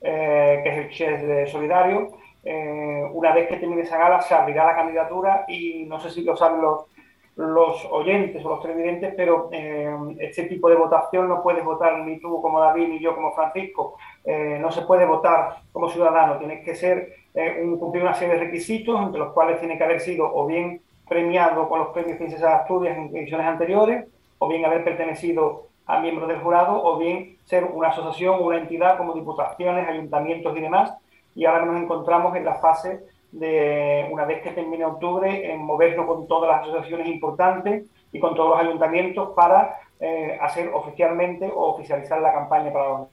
eh, 0.00 0.60
que 0.62 0.70
es 0.70 0.78
el 0.78 0.90
chef 0.90 1.22
de 1.22 1.46
Solidario, 1.46 2.12
eh, 2.42 3.02
una 3.12 3.32
vez 3.32 3.48
que 3.48 3.56
termine 3.56 3.82
esa 3.82 3.98
gala 3.98 4.20
se 4.20 4.34
abrirá 4.34 4.64
la 4.64 4.74
candidatura 4.74 5.44
y 5.48 5.84
no 5.84 6.00
sé 6.00 6.10
si 6.10 6.22
lo 6.22 6.36
saben 6.36 6.60
los, 6.60 6.86
los 7.36 7.84
oyentes 7.90 8.44
o 8.44 8.50
los 8.50 8.62
televidentes, 8.62 9.12
pero 9.16 9.48
eh, 9.52 9.92
este 10.20 10.44
tipo 10.44 10.68
de 10.68 10.76
votación 10.76 11.28
no 11.28 11.42
puedes 11.42 11.64
votar 11.64 11.98
ni 12.00 12.20
tú 12.20 12.40
como 12.40 12.60
David 12.60 12.88
ni 12.88 13.00
yo 13.00 13.14
como 13.14 13.34
Francisco. 13.34 13.96
Eh, 14.24 14.58
no 14.60 14.70
se 14.70 14.82
puede 14.82 15.04
votar 15.04 15.62
como 15.72 15.88
ciudadano, 15.88 16.38
tienes 16.38 16.64
que 16.64 16.74
ser 16.74 17.14
un, 17.62 17.78
cumplir 17.78 18.04
una 18.04 18.14
serie 18.14 18.34
de 18.34 18.44
requisitos, 18.44 19.00
entre 19.00 19.18
los 19.18 19.32
cuales 19.32 19.58
tiene 19.58 19.76
que 19.76 19.84
haber 19.84 20.00
sido 20.00 20.32
o 20.32 20.46
bien 20.46 20.80
premiado 21.08 21.68
con 21.68 21.80
los 21.80 21.88
premios 21.88 22.16
Princesa 22.16 22.48
de 22.48 22.54
Asturias 22.54 22.96
en 22.96 23.16
ediciones 23.16 23.46
anteriores, 23.46 24.06
o 24.38 24.48
bien 24.48 24.64
haber 24.64 24.84
pertenecido 24.84 25.66
a 25.86 26.00
miembros 26.00 26.28
del 26.28 26.40
jurado, 26.40 26.82
o 26.82 26.98
bien 26.98 27.36
ser 27.44 27.64
una 27.64 27.88
asociación 27.88 28.36
o 28.36 28.46
una 28.46 28.58
entidad 28.58 28.96
como 28.96 29.12
diputaciones, 29.12 29.88
ayuntamientos 29.88 30.56
y 30.56 30.60
demás, 30.60 30.94
y 31.34 31.44
ahora 31.44 31.66
nos 31.66 31.82
encontramos 31.82 32.36
en 32.36 32.44
la 32.44 32.54
fase 32.54 33.02
de, 33.34 34.08
una 34.10 34.24
vez 34.24 34.42
que 34.42 34.50
termine 34.50 34.84
octubre, 34.84 35.52
en 35.52 35.60
movernos 35.62 36.06
con 36.06 36.26
todas 36.26 36.50
las 36.50 36.62
asociaciones 36.62 37.08
importantes 37.08 37.84
y 38.12 38.20
con 38.20 38.34
todos 38.34 38.50
los 38.50 38.66
ayuntamientos 38.66 39.30
para 39.34 39.80
eh, 40.00 40.38
hacer 40.40 40.70
oficialmente 40.72 41.50
o 41.52 41.74
oficializar 41.74 42.20
la 42.20 42.32
campaña 42.32 42.72
para 42.72 42.88
los 42.88 43.08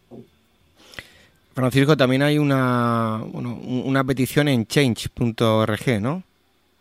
Francisco, 1.54 1.98
también 1.98 2.22
hay 2.22 2.38
una, 2.38 3.22
una 3.34 4.04
petición 4.06 4.48
en 4.48 4.66
change.org, 4.66 6.02
¿no? 6.02 6.24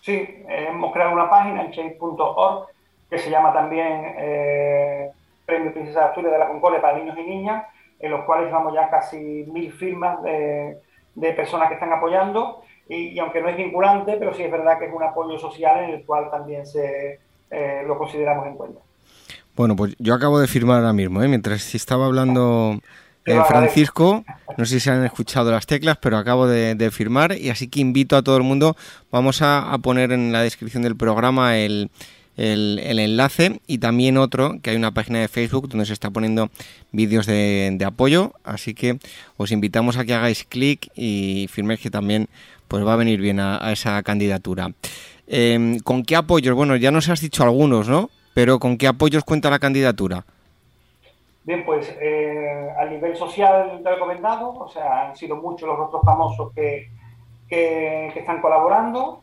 Sí, 0.00 0.44
hemos 0.48 0.92
creado 0.92 1.12
una 1.12 1.28
página 1.28 1.62
en 1.62 1.72
change.org 1.72 2.66
que 3.10 3.18
se 3.18 3.30
llama 3.30 3.52
también 3.52 4.14
eh, 4.16 5.10
Premio 5.44 5.74
Princesa 5.74 6.00
de 6.00 6.06
Asturias 6.06 6.32
de 6.32 6.38
la 6.38 6.46
Concordia 6.46 6.80
para 6.80 6.98
niños 6.98 7.18
y 7.18 7.22
niñas, 7.22 7.64
en 7.98 8.12
los 8.12 8.24
cuales 8.24 8.46
llevamos 8.46 8.72
ya 8.72 8.88
casi 8.88 9.44
mil 9.48 9.72
firmas 9.72 10.22
de 10.22 10.78
de 11.14 11.32
personas 11.32 11.68
que 11.68 11.74
están 11.74 11.92
apoyando 11.92 12.62
y, 12.90 13.18
aunque 13.18 13.40
no 13.40 13.48
es 13.48 13.56
vinculante, 13.56 14.16
pero 14.18 14.34
sí 14.34 14.42
es 14.42 14.50
verdad 14.50 14.78
que 14.78 14.86
es 14.86 14.92
un 14.92 15.02
apoyo 15.02 15.38
social 15.38 15.84
en 15.84 15.90
el 15.90 16.04
cual 16.04 16.30
también 16.30 16.66
se 16.66 17.20
eh, 17.50 17.82
lo 17.86 17.96
consideramos 17.96 18.46
en 18.46 18.54
cuenta. 18.56 18.80
Bueno, 19.56 19.76
pues 19.76 19.94
yo 19.98 20.14
acabo 20.14 20.40
de 20.40 20.48
firmar 20.48 20.78
ahora 20.78 20.92
mismo, 20.92 21.22
¿eh? 21.22 21.28
mientras 21.28 21.74
estaba 21.74 22.06
hablando 22.06 22.80
eh, 23.26 23.38
Francisco, 23.46 24.24
no 24.56 24.64
sé 24.64 24.74
si 24.74 24.80
se 24.80 24.90
han 24.90 25.04
escuchado 25.04 25.50
las 25.50 25.66
teclas, 25.66 25.98
pero 25.98 26.16
acabo 26.16 26.46
de, 26.46 26.90
firmar 26.90 27.36
y 27.36 27.50
así 27.50 27.68
que 27.68 27.80
invito 27.80 28.16
a 28.16 28.22
todo 28.22 28.36
el 28.36 28.42
mundo, 28.42 28.76
vamos 29.10 29.42
a 29.42 29.76
poner 29.82 30.12
en 30.12 30.32
la 30.32 30.42
descripción 30.42 30.82
del 30.82 30.96
programa 30.96 31.58
el, 31.58 31.90
el, 32.40 32.98
enlace 32.98 33.60
y 33.66 33.78
también 33.78 34.16
otro, 34.16 34.58
que 34.62 34.70
hay 34.70 34.76
una 34.76 34.92
página 34.92 35.20
de 35.20 35.28
Facebook 35.28 35.68
donde 35.68 35.84
se 35.84 35.92
está 35.92 36.10
poniendo 36.10 36.50
vídeos 36.90 37.26
de, 37.26 37.78
apoyo, 37.84 38.32
así 38.44 38.74
que 38.74 38.98
os 39.36 39.52
invitamos 39.52 39.96
a 39.96 40.04
que 40.04 40.14
hagáis 40.14 40.44
clic 40.44 40.90
y 40.94 41.48
firméis 41.50 41.80
que 41.80 41.90
también 41.90 42.28
pues 42.70 42.86
va 42.86 42.92
a 42.92 42.96
venir 42.96 43.20
bien 43.20 43.40
a, 43.40 43.72
esa 43.72 44.00
candidatura. 44.04 44.68
Em, 45.26 45.80
¿Con 45.80 46.04
qué 46.04 46.14
apoyos? 46.14 46.54
Bueno, 46.54 46.76
ya 46.76 46.92
nos 46.92 47.08
has 47.08 47.20
dicho 47.20 47.42
algunos, 47.42 47.88
¿no? 47.88 48.10
Pero 48.32 48.60
¿con 48.60 48.78
qué 48.78 48.86
apoyos 48.86 49.24
cuenta 49.24 49.50
la 49.50 49.58
candidatura? 49.58 50.24
Bien, 51.42 51.64
pues 51.64 51.92
eh, 52.00 52.70
a 52.78 52.84
nivel 52.84 53.16
social 53.16 53.82
recomendado, 53.84 54.54
o 54.54 54.68
sea, 54.68 55.08
han 55.08 55.16
sido 55.16 55.34
muchos 55.34 55.68
los 55.68 55.80
otros 55.80 56.00
famosos 56.04 56.52
que, 56.54 56.90
que 57.48 58.12
están 58.14 58.40
colaborando. 58.40 59.22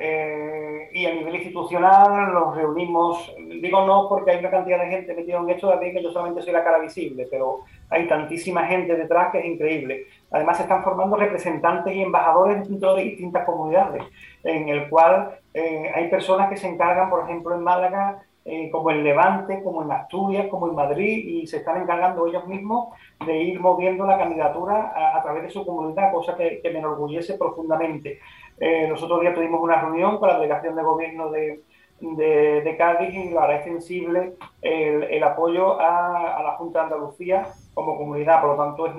Eh, 0.00 0.90
y 0.92 1.06
a 1.06 1.14
nivel 1.14 1.36
institucional 1.36 2.32
nos 2.32 2.56
reunimos, 2.56 3.34
digo 3.60 3.84
no 3.84 4.08
porque 4.08 4.30
hay 4.30 4.38
una 4.38 4.50
cantidad 4.50 4.78
de 4.78 4.90
gente 4.90 5.12
metida 5.12 5.38
en 5.38 5.50
esto, 5.50 5.68
también 5.68 5.92
que 5.92 6.02
yo 6.02 6.12
solamente 6.12 6.40
soy 6.40 6.52
la 6.52 6.62
cara 6.62 6.78
visible, 6.78 7.26
pero 7.28 7.64
hay 7.90 8.06
tantísima 8.06 8.64
gente 8.66 8.94
detrás 8.94 9.32
que 9.32 9.40
es 9.40 9.44
increíble. 9.44 10.06
Además 10.30 10.58
se 10.58 10.64
están 10.64 10.84
formando 10.84 11.16
representantes 11.16 11.94
y 11.94 12.02
embajadores 12.02 12.68
dentro 12.68 12.94
de 12.94 13.04
distintas 13.04 13.44
comunidades, 13.46 14.02
en 14.44 14.68
el 14.68 14.88
cual 14.88 15.38
eh, 15.54 15.90
hay 15.94 16.08
personas 16.08 16.50
que 16.50 16.56
se 16.56 16.68
encargan, 16.68 17.08
por 17.08 17.24
ejemplo, 17.24 17.54
en 17.54 17.62
Málaga, 17.62 18.22
eh, 18.44 18.70
como 18.70 18.90
en 18.90 19.04
Levante, 19.04 19.62
como 19.62 19.82
en 19.82 19.92
Asturias, 19.92 20.46
como 20.48 20.68
en 20.68 20.74
Madrid, 20.74 21.24
y 21.26 21.46
se 21.46 21.58
están 21.58 21.82
encargando 21.82 22.26
ellos 22.26 22.46
mismos 22.46 22.94
de 23.24 23.42
ir 23.42 23.60
moviendo 23.60 24.06
la 24.06 24.18
candidatura 24.18 24.92
a, 25.16 25.22
través 25.22 25.42
de 25.44 25.50
su 25.50 25.66
comunidad, 25.66 26.12
cosa 26.12 26.36
que, 26.36 26.60
me 26.64 26.78
enorgullece 26.78 27.34
profundamente. 27.34 28.20
Eh, 28.58 28.86
nosotros 28.88 29.20
ya 29.22 29.34
tuvimos 29.34 29.60
una 29.60 29.80
reunión 29.80 30.18
con 30.18 30.28
la 30.28 30.36
delegación 30.36 30.76
de 30.76 30.82
gobierno 30.82 31.30
de, 31.30 31.60
de, 32.00 32.76
Cádiz 32.78 33.14
y 33.14 33.34
ahora 33.36 33.56
es 33.56 33.64
sensible 33.64 34.34
el, 34.62 35.22
apoyo 35.22 35.78
a, 35.80 36.42
la 36.42 36.56
Junta 36.56 36.80
de 36.80 36.84
Andalucía 36.84 37.48
como 37.74 37.96
comunidad, 37.96 38.40
por 38.40 38.56
lo 38.56 38.64
tanto 38.64 38.86
es 38.86 38.94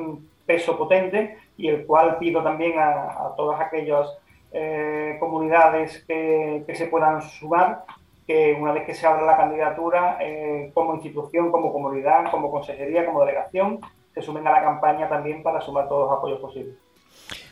peso 0.49 0.75
potente 0.75 1.37
y 1.57 1.67
el 1.67 1.85
cual 1.85 2.17
pido 2.17 2.41
también 2.41 2.73
a, 2.79 3.35
todas 3.37 3.61
aquellas 3.61 4.07
eh, 4.51 5.15
comunidades 5.19 6.03
que, 6.07 6.63
que, 6.65 6.73
se 6.73 6.87
puedan 6.87 7.21
sumar 7.21 7.83
que 8.25 8.57
una 8.59 8.71
vez 8.71 8.83
que 8.87 8.95
se 8.95 9.05
abra 9.05 9.27
la 9.27 9.37
candidatura, 9.37 10.17
eh, 10.21 10.71
como 10.73 10.95
institución, 10.95 11.51
como 11.51 11.71
comunidad, 11.71 12.31
como 12.31 12.49
consejería, 12.49 13.05
como 13.05 13.21
delegación, 13.21 13.79
se 14.15 14.23
sumen 14.23 14.47
a 14.47 14.51
la 14.51 14.63
campaña 14.63 15.07
también 15.07 15.43
para 15.43 15.61
sumar 15.61 15.87
todos 15.87 16.09
los 16.09 16.17
apoyos 16.17 16.39
posibles. 16.39 16.75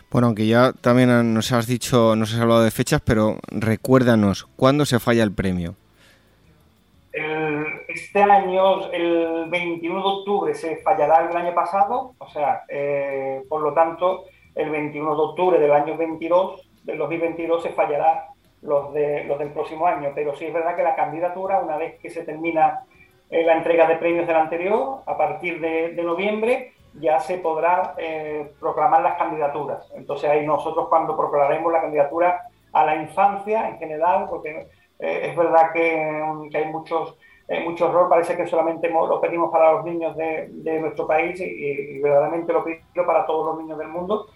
Bueno, 0.10 0.28
aunque 0.28 0.48
ya 0.48 0.74
también 0.74 1.34
nos 1.36 1.52
has 1.52 1.68
dicho, 1.68 2.16
nos 2.16 2.34
has 2.34 2.40
hablado 2.40 2.64
de 2.64 2.72
fechas, 2.72 3.02
pero 3.06 3.38
recuérdanos, 3.52 4.48
¿cuándo 4.56 4.86
se 4.86 5.00
falla 5.00 5.24
el 5.24 5.34
premio? 5.34 5.76
Este 8.18 8.32
año, 8.32 8.92
el 8.92 9.46
21 9.48 10.02
de 10.02 10.08
octubre, 10.08 10.54
se 10.56 10.78
fallará 10.78 11.30
el 11.30 11.38
año 11.38 11.54
pasado, 11.54 12.14
o 12.18 12.28
sea, 12.30 12.64
eh, 12.68 13.44
por 13.48 13.62
lo 13.62 13.74
tanto, 13.74 14.26
el 14.56 14.72
21 14.72 15.16
de 15.16 15.22
octubre 15.22 15.60
del 15.60 15.72
año 15.72 15.96
22, 15.96 16.68
del 16.84 16.98
2022, 16.98 17.62
se 17.62 17.70
fallará 17.70 18.30
los, 18.64 18.92
de, 18.94 19.24
los 19.26 19.38
del 19.38 19.52
próximo 19.52 19.86
año. 19.86 20.12
Pero 20.16 20.36
sí 20.36 20.46
es 20.46 20.54
verdad 20.54 20.76
que 20.76 20.82
la 20.82 20.96
candidatura, 20.96 21.60
una 21.60 21.78
vez 21.78 22.00
que 22.00 22.10
se 22.10 22.24
termina 22.24 22.86
eh, 23.30 23.44
la 23.44 23.58
entrega 23.58 23.88
de 23.88 23.98
premios 23.98 24.26
del 24.26 24.38
anterior, 24.38 25.02
a 25.06 25.16
partir 25.16 25.60
de, 25.60 25.94
noviembre, 26.02 26.74
ya 26.96 27.20
se 27.20 27.38
podrá 27.38 27.94
eh, 28.00 28.52
proclamar 28.60 29.02
las 29.02 29.18
candidaturas. 29.18 29.92
Entonces 29.96 30.28
ahí 30.28 30.44
nosotros 30.44 30.88
cuando 30.90 31.16
proclamaremos 31.16 31.72
la 31.72 31.82
candidatura 31.82 32.42
a 32.74 32.84
la 32.84 32.96
infancia 32.96 33.70
en 33.70 33.78
general, 33.78 34.26
porque 34.28 34.68
eh, 35.00 35.30
es 35.30 35.36
verdad 35.36 35.72
que, 35.72 36.58
hay 36.58 36.66
muchos, 36.72 37.16
mucho 37.64 37.88
error, 37.88 38.10
parece 38.10 38.36
que 38.36 38.46
solamente 38.46 38.90
lo 38.90 39.22
pedimos 39.22 39.52
para 39.52 39.74
los 39.74 39.86
niños 39.86 40.16
de, 40.18 40.80
nuestro 40.82 41.08
país 41.08 41.40
y, 41.40 42.00
verdaderamente 42.00 42.52
lo 42.52 42.64
pido 42.64 43.06
para 43.06 43.26
todos 43.26 43.46
los 43.48 43.64
niños 43.64 43.78
del 43.78 43.88
mundo, 43.88 44.28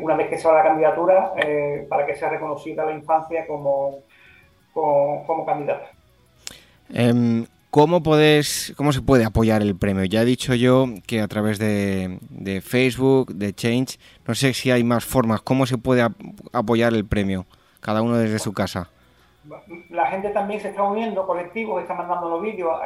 una 0.00 0.14
vez 0.14 0.28
que 0.28 0.38
se 0.38 0.46
va 0.46 0.54
la 0.54 0.62
candidatura, 0.62 1.32
eh, 1.36 1.86
para 1.88 2.06
que 2.06 2.14
sea 2.14 2.28
reconocida 2.28 2.84
la 2.84 2.92
infancia 2.92 3.46
como, 3.46 3.98
como, 4.72 5.44
candidata. 5.44 5.90
Em, 6.92 7.46
¿Cómo, 7.72 8.02
podés, 8.02 8.74
¿Cómo 8.76 8.92
se 8.92 9.00
puede 9.00 9.24
apoyar 9.24 9.62
el 9.62 9.74
premio? 9.74 10.04
Ya 10.04 10.20
he 10.20 10.26
dicho 10.26 10.54
yo 10.54 10.86
que 11.06 11.22
a 11.22 11.26
través 11.26 11.58
de, 11.58 12.18
Facebook, 12.62 13.32
de 13.34 13.54
Change, 13.54 13.98
no 14.26 14.34
sé 14.34 14.52
si 14.52 14.70
hay 14.70 14.84
más 14.84 15.06
formas. 15.06 15.40
¿Cómo 15.40 15.64
se 15.64 15.78
puede 15.78 16.06
apoyar 16.52 16.92
el 16.92 17.06
premio? 17.06 17.46
Cada 17.80 18.02
uno 18.02 18.18
desde 18.18 18.38
su 18.38 18.52
casa. 18.52 18.90
La 19.90 20.06
gente 20.06 20.30
también 20.30 20.60
se 20.60 20.68
está 20.68 20.82
uniendo, 20.82 21.26
colectivos, 21.26 21.82
está 21.82 21.94
mandando 21.94 22.28
los 22.28 22.42
vídeos. 22.42 22.78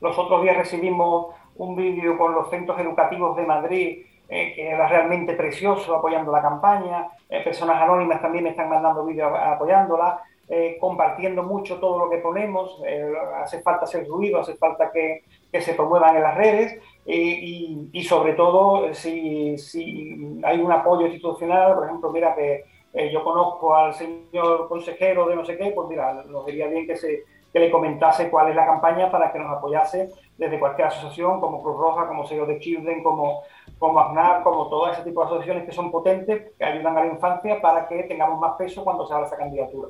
los 0.00 0.18
otros 0.18 0.42
días 0.42 0.56
recibimos 0.56 1.34
un 1.56 1.74
vídeo 1.74 2.16
con 2.18 2.34
los 2.34 2.50
centros 2.50 2.78
educativos 2.78 3.36
de 3.36 3.46
Madrid 3.46 4.06
eh, 4.28 4.54
que 4.56 4.68
era 4.70 4.88
realmente 4.88 5.34
precioso 5.34 5.94
apoyando 5.94 6.32
la 6.32 6.42
campaña, 6.42 7.06
eh, 7.28 7.44
personas 7.44 7.80
anónimas 7.80 8.20
también 8.20 8.42
me 8.42 8.50
están 8.50 8.68
mandando 8.68 9.04
vídeos 9.04 9.32
apoyándola, 9.32 10.20
eh, 10.48 10.76
compartiendo 10.80 11.44
mucho 11.44 11.78
todo 11.78 11.96
lo 11.98 12.10
que 12.10 12.18
ponemos, 12.18 12.82
hace 13.36 13.62
falta 13.62 13.84
hacer 13.84 14.06
ruido, 14.06 14.40
hace 14.40 14.56
falta 14.56 14.90
que, 14.90 15.22
que 15.52 15.60
se 15.60 15.74
promuevan 15.74 16.16
en 16.16 16.22
las 16.22 16.36
redes. 16.36 16.76
Y, 17.04 17.88
y, 17.92 18.02
sobre 18.02 18.32
todo 18.32 18.92
si, 18.94 19.56
si, 19.58 20.40
hay 20.42 20.60
un 20.60 20.72
apoyo 20.72 21.06
institucional, 21.06 21.74
por 21.76 21.84
ejemplo, 21.84 22.10
mira 22.10 22.34
que 22.34 22.64
yo 23.12 23.22
conozco 23.22 23.74
al 23.74 23.94
señor 23.94 24.68
consejero 24.68 25.28
de 25.28 25.36
no 25.36 25.44
sé 25.44 25.56
qué, 25.56 25.72
pues 25.74 25.88
mira, 25.88 26.24
nos 26.28 26.46
diría 26.46 26.66
bien 26.66 26.86
que, 26.86 26.96
se, 26.96 27.24
que 27.52 27.58
le 27.58 27.70
comentase 27.70 28.30
cuál 28.30 28.50
es 28.50 28.56
la 28.56 28.66
campaña 28.66 29.10
para 29.10 29.32
que 29.32 29.38
nos 29.38 29.56
apoyase 29.56 30.10
desde 30.38 30.58
cualquier 30.58 30.88
asociación, 30.88 31.40
como 31.40 31.62
Cruz 31.62 31.76
Roja, 31.76 32.08
como 32.08 32.26
Sello 32.26 32.46
de 32.46 32.58
Children, 32.58 33.02
como 33.02 33.42
como 33.78 34.00
AFNAR, 34.00 34.42
como 34.42 34.68
todo 34.68 34.90
ese 34.90 35.02
tipo 35.02 35.20
de 35.20 35.26
asociaciones 35.26 35.66
que 35.66 35.72
son 35.72 35.90
potentes, 35.90 36.52
que 36.58 36.64
ayudan 36.64 36.96
a 36.96 37.04
la 37.04 37.12
infancia 37.12 37.60
para 37.60 37.86
que 37.88 38.04
tengamos 38.04 38.40
más 38.40 38.52
peso 38.56 38.82
cuando 38.84 39.06
se 39.06 39.14
haga 39.14 39.26
esa 39.26 39.36
candidatura. 39.36 39.88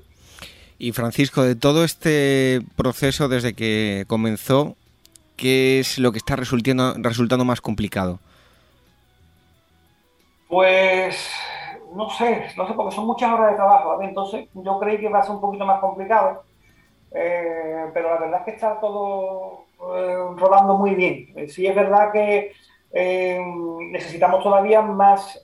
Y 0.78 0.92
Francisco, 0.92 1.42
de 1.42 1.54
todo 1.54 1.84
este 1.84 2.60
proceso 2.76 3.28
desde 3.28 3.54
que 3.54 4.04
comenzó, 4.08 4.76
¿qué 5.36 5.78
es 5.78 5.98
lo 5.98 6.12
que 6.12 6.18
está 6.18 6.36
resultando, 6.36 6.94
resultando 6.98 7.44
más 7.44 7.60
complicado? 7.60 8.18
Pues 10.48 11.30
no 11.94 12.10
sé, 12.10 12.46
no 12.56 12.66
sé, 12.66 12.74
porque 12.74 12.94
son 12.94 13.06
muchas 13.06 13.32
horas 13.32 13.50
de 13.50 13.56
trabajo, 13.56 14.02
entonces 14.02 14.48
yo 14.54 14.78
creí 14.78 14.98
que 14.98 15.08
va 15.08 15.20
a 15.20 15.22
ser 15.22 15.34
un 15.34 15.40
poquito 15.40 15.64
más 15.64 15.80
complicado, 15.80 16.42
eh, 17.12 17.86
pero 17.94 18.10
la 18.10 18.20
verdad 18.20 18.40
es 18.40 18.44
que 18.44 18.50
está 18.52 18.78
todo 18.80 19.64
eh, 19.96 20.16
rodando 20.36 20.74
muy 20.74 20.94
bien. 20.94 21.28
Eh, 21.36 21.48
sí 21.48 21.66
es 21.66 21.74
verdad 21.74 22.12
que 22.12 22.52
necesitamos 23.90 24.42
todavía 24.42 24.80
más 24.80 25.42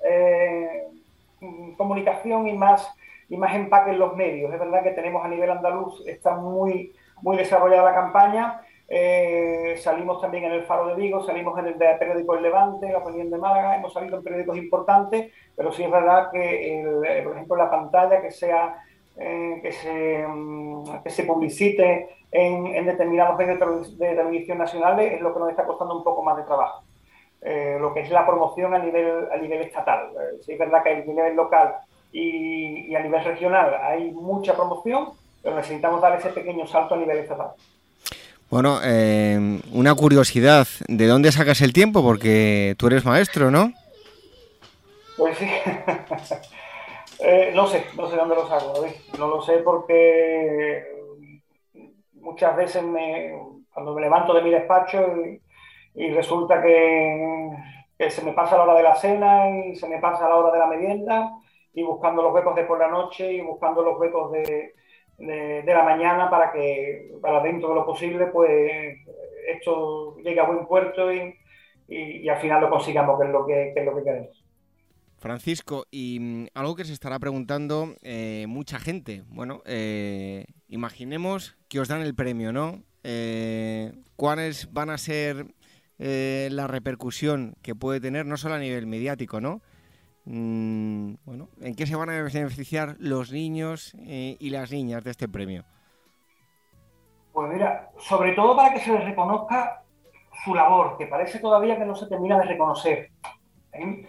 comunicación 1.76 2.48
y 2.48 2.54
más, 2.54 2.88
y 3.28 3.36
más 3.36 3.54
empaque 3.54 3.90
en 3.90 3.98
los 3.98 4.16
medios. 4.16 4.52
Es 4.52 4.58
verdad 4.58 4.82
que 4.82 4.92
tenemos 4.92 5.24
a 5.24 5.28
nivel 5.28 5.50
andaluz, 5.50 6.06
está 6.06 6.34
muy, 6.36 6.94
muy 7.20 7.36
desarrollada 7.36 7.90
la 7.90 7.94
campaña. 7.94 8.62
Eh, 8.88 9.76
salimos 9.78 10.20
también 10.20 10.44
en 10.44 10.52
el 10.52 10.64
Faro 10.64 10.88
de 10.88 10.94
Vigo, 10.94 11.24
salimos 11.24 11.58
en 11.58 11.66
el 11.66 11.74
periódico 11.74 12.34
El 12.34 12.42
Levante, 12.42 12.90
la 12.90 12.98
Opinión 12.98 13.30
de 13.30 13.38
Málaga, 13.38 13.76
hemos 13.76 13.92
salido 13.92 14.16
en 14.16 14.22
periódicos 14.22 14.58
importantes, 14.58 15.32
pero 15.56 15.72
sí 15.72 15.82
es 15.82 15.90
verdad 15.90 16.30
que, 16.30 17.22
por 17.24 17.34
ejemplo, 17.34 17.56
la 17.56 17.70
pantalla 17.70 18.20
que 18.20 18.30
sea 18.30 18.82
que, 19.16 19.72
se, 19.72 20.26
mm, 20.26 21.02
que 21.02 21.10
se 21.10 21.24
publicite 21.24 22.08
en, 22.32 22.86
determinados 22.86 23.36
medios 23.36 23.98
de 23.98 24.14
televisión 24.14 24.58
nacionales 24.58 25.12
es 25.12 25.20
lo 25.20 25.32
que 25.32 25.40
nos 25.40 25.50
está 25.50 25.64
costando 25.64 25.96
un 25.96 26.02
poco 26.02 26.22
más 26.22 26.36
de 26.38 26.44
trabajo. 26.44 26.82
Eh, 27.42 27.76
lo 27.78 27.92
que 27.92 28.00
es 28.00 28.10
la 28.10 28.24
promoción 28.24 28.72
a 28.72 28.78
nivel, 28.78 29.28
a 29.30 29.36
nivel 29.36 29.62
estatal. 29.62 30.10
Eh, 30.12 30.38
sí 30.40 30.52
es 30.52 30.58
verdad 30.58 30.82
que 30.82 30.90
a 30.90 30.94
nivel 31.00 31.36
local 31.36 31.74
y, 32.12 32.94
a 32.94 33.00
nivel 33.00 33.24
regional 33.24 33.76
hay 33.82 34.12
mucha 34.12 34.54
promoción, 34.54 35.08
pero 35.42 35.56
necesitamos 35.56 36.00
dar 36.00 36.16
ese 36.16 36.30
pequeño 36.30 36.66
salto 36.66 36.94
a 36.94 36.98
nivel 36.98 37.18
estatal. 37.18 37.52
Bueno, 38.52 38.80
eh, 38.84 39.62
una 39.72 39.94
curiosidad, 39.94 40.66
¿de 40.86 41.06
dónde 41.06 41.32
sacas 41.32 41.62
el 41.62 41.72
tiempo? 41.72 42.02
Porque 42.02 42.74
tú 42.76 42.88
eres 42.88 43.06
maestro, 43.06 43.50
¿no? 43.50 43.72
Pues 45.16 45.38
sí. 45.38 45.46
no 47.54 47.66
sé, 47.66 47.86
no 47.96 48.10
sé 48.10 48.16
dónde 48.16 48.34
lo 48.34 48.46
saco, 48.46 48.74
No 49.18 49.28
lo 49.28 49.40
sé 49.40 49.54
porque 49.64 50.84
muchas 52.12 52.54
veces 52.54 52.82
me, 52.82 53.32
cuando 53.72 53.94
me 53.94 54.02
levanto 54.02 54.34
de 54.34 54.42
mi 54.42 54.50
despacho 54.50 55.02
y 55.94 56.10
resulta 56.10 56.60
que, 56.60 57.56
se 58.10 58.22
me 58.22 58.32
pasa 58.32 58.58
la 58.58 58.64
hora 58.64 58.74
de 58.74 58.82
la 58.82 58.94
cena 58.96 59.48
y 59.48 59.76
se 59.76 59.88
me 59.88 59.98
pasa 59.98 60.28
la 60.28 60.36
hora 60.36 60.52
de 60.52 60.58
la 60.58 60.66
merienda 60.66 61.30
y 61.72 61.82
buscando 61.84 62.20
los 62.20 62.34
huecos 62.34 62.54
de 62.54 62.64
por 62.64 62.78
la 62.78 62.88
noche 62.88 63.32
y 63.32 63.40
buscando 63.40 63.80
los 63.80 63.98
huecos 63.98 64.30
de, 64.30 64.74
de, 65.26 65.64
la 65.66 65.82
mañana 65.84 66.28
para 66.28 66.52
que, 66.52 67.12
para 67.20 67.42
dentro 67.42 67.70
de 67.70 67.74
lo 67.76 67.86
posible, 67.86 68.26
pues 68.26 68.98
esto 69.48 70.16
llegue 70.18 70.40
a 70.40 70.46
buen 70.46 70.66
puerto 70.66 71.12
y, 71.12 71.34
y, 71.88 72.28
al 72.28 72.38
final 72.38 72.60
lo 72.60 72.70
consigamos, 72.70 73.18
que 73.20 73.26
es 73.26 73.32
lo 73.32 73.46
que, 73.46 73.72
es 73.74 73.84
lo 73.84 73.96
que 73.96 74.04
queremos. 74.04 74.44
Francisco, 75.18 75.86
y 75.90 76.18
mm, 76.20 76.46
algo 76.54 76.74
que 76.74 76.84
se 76.84 76.92
estará 76.92 77.18
preguntando 77.18 77.94
eh, 78.02 78.46
mucha 78.48 78.78
gente. 78.78 79.22
Bueno, 79.28 79.62
eh, 79.64 80.46
imaginemos 80.68 81.56
que 81.68 81.80
os 81.80 81.88
dan 81.88 82.02
el 82.02 82.14
premio, 82.14 82.52
¿no? 82.52 82.82
Eh, 83.04 83.92
¿Cuáles 84.16 84.72
van 84.72 84.90
a 84.90 84.98
ser 84.98 85.46
eh, 85.98 86.48
la 86.50 86.66
repercusión 86.66 87.54
que 87.62 87.76
puede 87.76 88.00
tener, 88.00 88.26
no 88.26 88.36
solo 88.36 88.56
a 88.56 88.58
nivel 88.58 88.88
mediático, 88.88 89.40
¿no? 89.40 89.62
Mm, 90.24 91.14
bueno, 91.24 91.48
¿en 91.60 91.74
qué 91.74 91.86
se 91.86 91.96
van 91.96 92.10
a 92.10 92.22
beneficiar 92.22 92.96
los 92.98 93.32
niños 93.32 93.94
eh, 94.06 94.36
y 94.38 94.50
las 94.50 94.70
niñas 94.70 95.02
de 95.02 95.10
este 95.10 95.28
premio? 95.28 95.64
Pues 97.32 97.50
mira, 97.50 97.90
sobre 97.98 98.32
todo 98.32 98.54
para 98.54 98.72
que 98.72 98.80
se 98.80 98.92
les 98.92 99.04
reconozca 99.04 99.82
su 100.44 100.54
labor, 100.54 100.96
que 100.96 101.06
parece 101.06 101.38
todavía 101.38 101.78
que 101.78 101.84
no 101.84 101.94
se 101.94 102.06
termina 102.06 102.38
de 102.38 102.44
reconocer. 102.44 103.10
¿eh? 103.72 104.06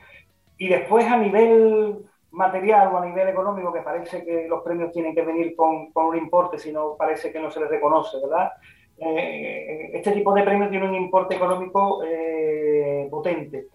Y 0.58 0.68
después 0.68 1.06
a 1.06 1.18
nivel 1.18 2.06
material 2.32 2.90
o 2.94 2.98
a 2.98 3.06
nivel 3.06 3.30
económico, 3.30 3.72
que 3.72 3.82
parece 3.82 4.26
que 4.26 4.48
los 4.48 4.62
premios 4.64 4.92
tienen 4.92 5.16
que 5.16 5.22
venir 5.22 5.56
con, 5.56 5.92
un 5.94 6.18
importe, 6.18 6.58
sino 6.58 6.96
parece 6.98 7.32
que 7.32 7.40
no 7.40 7.50
se 7.50 7.60
les 7.60 7.70
reconoce, 7.70 8.18
¿verdad? 8.22 8.52
Eh, 8.98 9.92
este 9.94 10.12
tipo 10.12 10.34
de 10.34 10.44
premios 10.44 10.70
tiene 10.70 10.88
un 10.88 10.96
importe 10.96 11.36
económico 11.36 12.04
eh, 12.04 13.08
potente. 13.10 13.68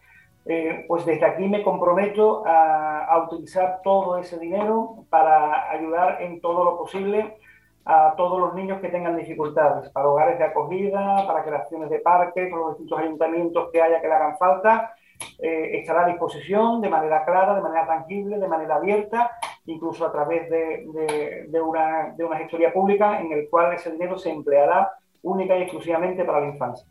Eh, 0.50 0.86
pues 0.88 1.04
desde 1.04 1.26
aquí 1.26 1.46
me 1.46 1.62
comprometo 1.62 2.42
a, 2.46 3.22
utilizar 3.26 3.82
todo 3.82 4.16
ese 4.16 4.38
dinero 4.38 5.04
para 5.10 5.70
ayudar 5.70 6.22
en 6.22 6.40
todo 6.40 6.64
lo 6.64 6.78
posible 6.78 7.36
a 7.84 8.14
todos 8.16 8.40
los 8.40 8.54
niños 8.54 8.80
que 8.80 8.88
tengan 8.88 9.16
dificultades, 9.16 9.90
para 9.90 10.08
hogares 10.08 10.38
de 10.38 10.44
acogida, 10.44 11.26
para 11.26 11.44
creaciones 11.44 11.90
de 11.90 12.00
parques, 12.00 12.50
con 12.50 12.60
los 12.60 12.70
distintos 12.70 12.98
ayuntamientos 12.98 13.70
que 13.70 13.82
haya 13.82 14.00
que 14.00 14.08
le 14.08 14.14
hagan 14.14 14.38
falta, 14.38 14.94
eh, 15.38 15.78
estará 15.80 16.04
a 16.04 16.08
disposición 16.08 16.80
de 16.80 16.88
manera 16.88 17.24
clara, 17.26 17.54
de 17.54 17.62
manera 17.62 17.86
tangible, 17.86 18.38
de 18.38 18.48
manera 18.48 18.76
abierta, 18.76 19.30
incluso 19.66 20.06
a 20.06 20.12
través 20.12 20.48
de, 20.48 21.60
una, 21.60 22.14
de 22.16 22.24
una 22.24 22.36
gestoría 22.36 22.72
pública 22.72 23.20
en 23.20 23.32
el 23.32 23.48
cual 23.50 23.74
ese 23.74 23.90
dinero 23.90 24.18
se 24.18 24.30
empleará 24.30 24.92
única 25.22 25.58
y 25.58 25.62
exclusivamente 25.62 26.24
para 26.24 26.40
la 26.40 26.48
infancia. 26.48 26.86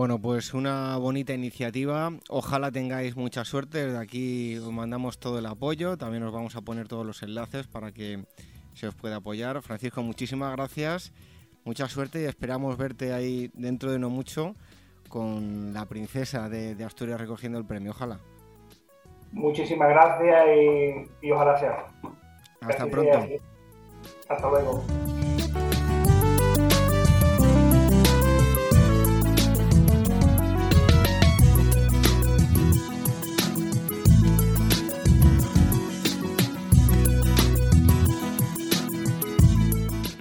Bueno, 0.00 0.18
pues 0.18 0.54
una 0.54 0.96
bonita 0.96 1.34
iniciativa. 1.34 2.10
Ojalá 2.30 2.70
tengáis 2.72 3.16
mucha 3.16 3.44
suerte. 3.44 3.84
Desde 3.84 3.98
aquí 3.98 4.56
os 4.56 4.72
mandamos 4.72 5.18
todo 5.18 5.38
el 5.38 5.44
apoyo. 5.44 5.98
También 5.98 6.22
os 6.22 6.32
vamos 6.32 6.56
a 6.56 6.62
poner 6.62 6.88
todos 6.88 7.04
los 7.04 7.22
enlaces 7.22 7.66
para 7.66 7.92
que 7.92 8.24
se 8.72 8.88
os 8.88 8.94
pueda 8.94 9.16
apoyar. 9.16 9.60
Francisco, 9.60 10.02
muchísimas 10.02 10.56
gracias. 10.56 11.12
Mucha 11.66 11.86
suerte 11.86 12.22
y 12.22 12.24
esperamos 12.24 12.78
verte 12.78 13.12
ahí 13.12 13.50
dentro 13.52 13.92
de 13.92 13.98
no 13.98 14.08
mucho 14.08 14.54
con 15.10 15.74
la 15.74 15.84
princesa 15.84 16.48
de, 16.48 16.74
de 16.74 16.84
Asturias 16.84 17.20
recogiendo 17.20 17.58
el 17.58 17.66
premio. 17.66 17.90
Ojalá. 17.90 18.20
Muchísimas 19.32 19.90
gracias 19.90 20.46
y, 20.56 21.26
y 21.26 21.30
ojalá 21.30 21.58
sea. 21.58 21.86
Hasta 22.62 22.86
pronto. 22.86 23.18
Hasta 24.30 24.48
luego. 24.48 24.82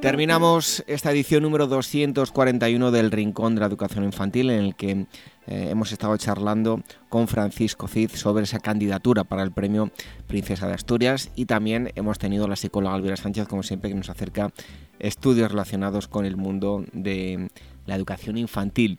Terminamos 0.00 0.82
esta 0.86 1.10
edición 1.10 1.42
número 1.42 1.66
241 1.66 2.90
del 2.90 3.10
Rincón 3.10 3.54
de 3.54 3.60
la 3.60 3.66
Educación 3.66 4.02
Infantil 4.04 4.48
en 4.48 4.60
el 4.60 4.74
que 4.74 4.90
eh, 4.92 5.06
hemos 5.46 5.92
estado 5.92 6.16
charlando 6.16 6.82
con 7.10 7.28
Francisco 7.28 7.86
Cid 7.86 8.08
sobre 8.12 8.44
esa 8.44 8.60
candidatura 8.60 9.24
para 9.24 9.42
el 9.42 9.52
premio 9.52 9.90
Princesa 10.26 10.66
de 10.66 10.72
Asturias 10.72 11.30
y 11.36 11.44
también 11.44 11.92
hemos 11.96 12.18
tenido 12.18 12.48
la 12.48 12.56
psicóloga 12.56 12.94
Alvira 12.94 13.16
Sánchez, 13.16 13.46
como 13.46 13.62
siempre, 13.62 13.90
que 13.90 13.96
nos 13.96 14.08
acerca 14.08 14.50
estudios 14.98 15.50
relacionados 15.50 16.08
con 16.08 16.24
el 16.24 16.38
mundo 16.38 16.82
de 16.92 17.50
la 17.84 17.94
educación 17.94 18.38
infantil. 18.38 18.98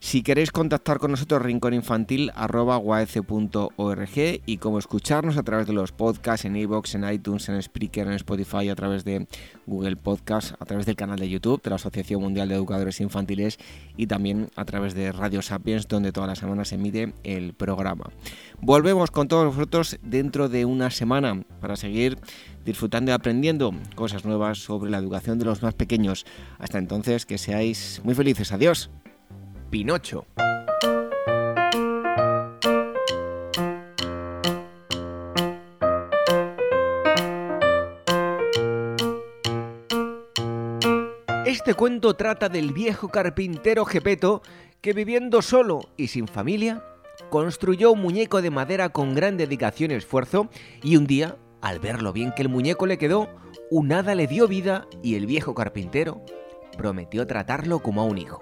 Si 0.00 0.22
queréis 0.22 0.52
contactar 0.52 0.98
con 0.98 1.10
nosotros, 1.10 1.42
rincóninfantil.org 1.42 4.40
y 4.46 4.58
como 4.58 4.78
escucharnos 4.78 5.36
a 5.36 5.42
través 5.42 5.66
de 5.66 5.72
los 5.72 5.90
podcasts 5.90 6.44
en 6.44 6.54
iVoox, 6.56 6.94
en 6.94 7.12
iTunes, 7.12 7.48
en 7.48 7.60
Spreaker, 7.60 8.06
en 8.06 8.12
Spotify, 8.12 8.68
a 8.68 8.76
través 8.76 9.04
de 9.04 9.26
Google 9.66 9.96
Podcast, 9.96 10.54
a 10.60 10.64
través 10.66 10.86
del 10.86 10.94
canal 10.94 11.18
de 11.18 11.28
YouTube 11.28 11.60
de 11.62 11.70
la 11.70 11.76
Asociación 11.76 12.22
Mundial 12.22 12.48
de 12.48 12.54
Educadores 12.54 13.00
Infantiles 13.00 13.58
y 13.96 14.06
también 14.06 14.50
a 14.54 14.64
través 14.64 14.94
de 14.94 15.10
Radio 15.10 15.42
Sapiens, 15.42 15.88
donde 15.88 16.12
todas 16.12 16.28
las 16.28 16.38
semanas 16.38 16.68
se 16.68 16.76
emite 16.76 17.12
el 17.24 17.54
programa. 17.54 18.08
Volvemos 18.60 19.10
con 19.10 19.26
todos 19.26 19.52
vosotros 19.54 19.98
dentro 20.02 20.48
de 20.48 20.64
una 20.64 20.90
semana 20.90 21.42
para 21.60 21.74
seguir 21.74 22.18
disfrutando 22.64 23.10
y 23.10 23.14
aprendiendo 23.14 23.74
cosas 23.96 24.24
nuevas 24.24 24.58
sobre 24.58 24.92
la 24.92 24.98
educación 24.98 25.40
de 25.40 25.46
los 25.46 25.60
más 25.62 25.74
pequeños. 25.74 26.24
Hasta 26.58 26.78
entonces, 26.78 27.26
que 27.26 27.36
seáis 27.36 28.00
muy 28.04 28.14
felices. 28.14 28.52
Adiós. 28.52 28.90
Pinocho. 29.70 30.26
Este 41.44 41.74
cuento 41.74 42.14
trata 42.14 42.48
del 42.48 42.72
viejo 42.72 43.08
carpintero 43.08 43.84
Gepeto 43.84 44.42
que 44.80 44.92
viviendo 44.94 45.42
solo 45.42 45.80
y 45.96 46.08
sin 46.08 46.28
familia, 46.28 46.82
construyó 47.30 47.92
un 47.92 48.00
muñeco 48.00 48.40
de 48.40 48.50
madera 48.50 48.88
con 48.88 49.14
gran 49.14 49.36
dedicación 49.36 49.90
y 49.90 49.94
esfuerzo 49.94 50.48
y 50.82 50.96
un 50.96 51.06
día, 51.06 51.36
al 51.60 51.78
ver 51.78 52.00
lo 52.00 52.12
bien 52.12 52.32
que 52.34 52.42
el 52.42 52.48
muñeco 52.48 52.86
le 52.86 52.96
quedó, 52.96 53.28
un 53.70 53.92
hada 53.92 54.14
le 54.14 54.26
dio 54.26 54.48
vida 54.48 54.86
y 55.02 55.16
el 55.16 55.26
viejo 55.26 55.54
carpintero 55.54 56.22
prometió 56.76 57.26
tratarlo 57.26 57.80
como 57.80 58.00
a 58.00 58.04
un 58.04 58.16
hijo. 58.18 58.40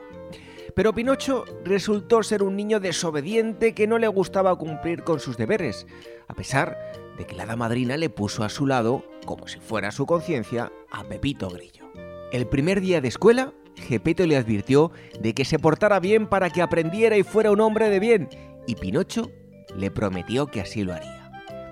Pero 0.77 0.93
Pinocho 0.93 1.47
resultó 1.65 2.23
ser 2.23 2.43
un 2.43 2.55
niño 2.55 2.81
desobediente 2.81 3.75
que 3.75 3.87
no 3.87 3.97
le 3.97 4.09
gustaba 4.09 4.55
cumplir 4.57 5.05
con 5.05 5.21
sus 5.21 5.39
deberes, 5.39 5.87
a 6.29 6.35
pesar 6.35 6.77
de 7.17 7.27
que 7.27 7.35
la 7.35 7.45
hada 7.45 7.57
madrina 7.57 7.97
le 7.97 8.11
puso 8.11 8.45
a 8.45 8.51
su 8.51 8.67
lado, 8.67 9.03
como 9.25 9.49
si 9.49 9.59
fuera 9.59 9.91
su 9.91 10.05
conciencia, 10.05 10.71
a 10.91 11.03
Pepito 11.05 11.49
Grillo. 11.49 11.91
El 12.31 12.47
primer 12.47 12.83
día 12.83 13.01
de 13.01 13.09
escuela, 13.09 13.55
Gepeto 13.75 14.27
le 14.27 14.37
advirtió 14.37 14.93
de 15.19 15.33
que 15.33 15.47
se 15.47 15.59
portara 15.59 15.99
bien 15.99 16.27
para 16.27 16.51
que 16.51 16.61
aprendiera 16.61 17.17
y 17.17 17.23
fuera 17.23 17.53
un 17.53 17.61
hombre 17.61 17.89
de 17.89 17.99
bien, 17.99 18.29
y 18.67 18.75
Pinocho 18.75 19.31
le 19.75 19.91
prometió 19.91 20.47
que 20.49 20.61
así 20.61 20.85
lo 20.85 20.93
haría. 20.93 21.26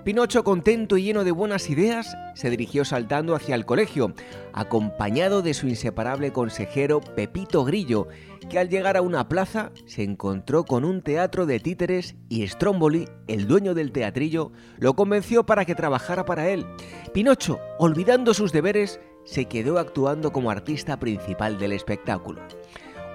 Pinocho, 0.05 0.43
contento 0.43 0.97
y 0.97 1.03
lleno 1.05 1.23
de 1.23 1.31
buenas 1.31 1.67
ideas, 1.67 2.15
se 2.35 2.51
dirigió 2.51 2.85
saltando 2.85 3.33
hacia 3.33 3.55
el 3.55 3.65
colegio, 3.65 4.13
acompañado 4.53 5.41
de 5.41 5.55
su 5.55 5.67
inseparable 5.67 6.31
consejero 6.31 7.01
Pepito 7.01 7.65
Grillo, 7.65 8.07
que 8.47 8.59
al 8.59 8.69
llegar 8.69 8.97
a 8.97 9.01
una 9.01 9.27
plaza 9.27 9.71
se 9.87 10.03
encontró 10.03 10.63
con 10.63 10.85
un 10.85 11.01
teatro 11.01 11.47
de 11.47 11.59
títeres 11.59 12.13
y 12.29 12.47
Stromboli, 12.47 13.09
el 13.25 13.47
dueño 13.47 13.73
del 13.73 13.91
teatrillo, 13.91 14.51
lo 14.77 14.93
convenció 14.93 15.47
para 15.47 15.65
que 15.65 15.73
trabajara 15.73 16.23
para 16.23 16.49
él. 16.49 16.67
Pinocho, 17.11 17.59
olvidando 17.79 18.35
sus 18.35 18.51
deberes, 18.51 18.99
se 19.23 19.45
quedó 19.45 19.79
actuando 19.79 20.31
como 20.31 20.51
artista 20.51 20.99
principal 20.99 21.57
del 21.57 21.71
espectáculo. 21.71 22.43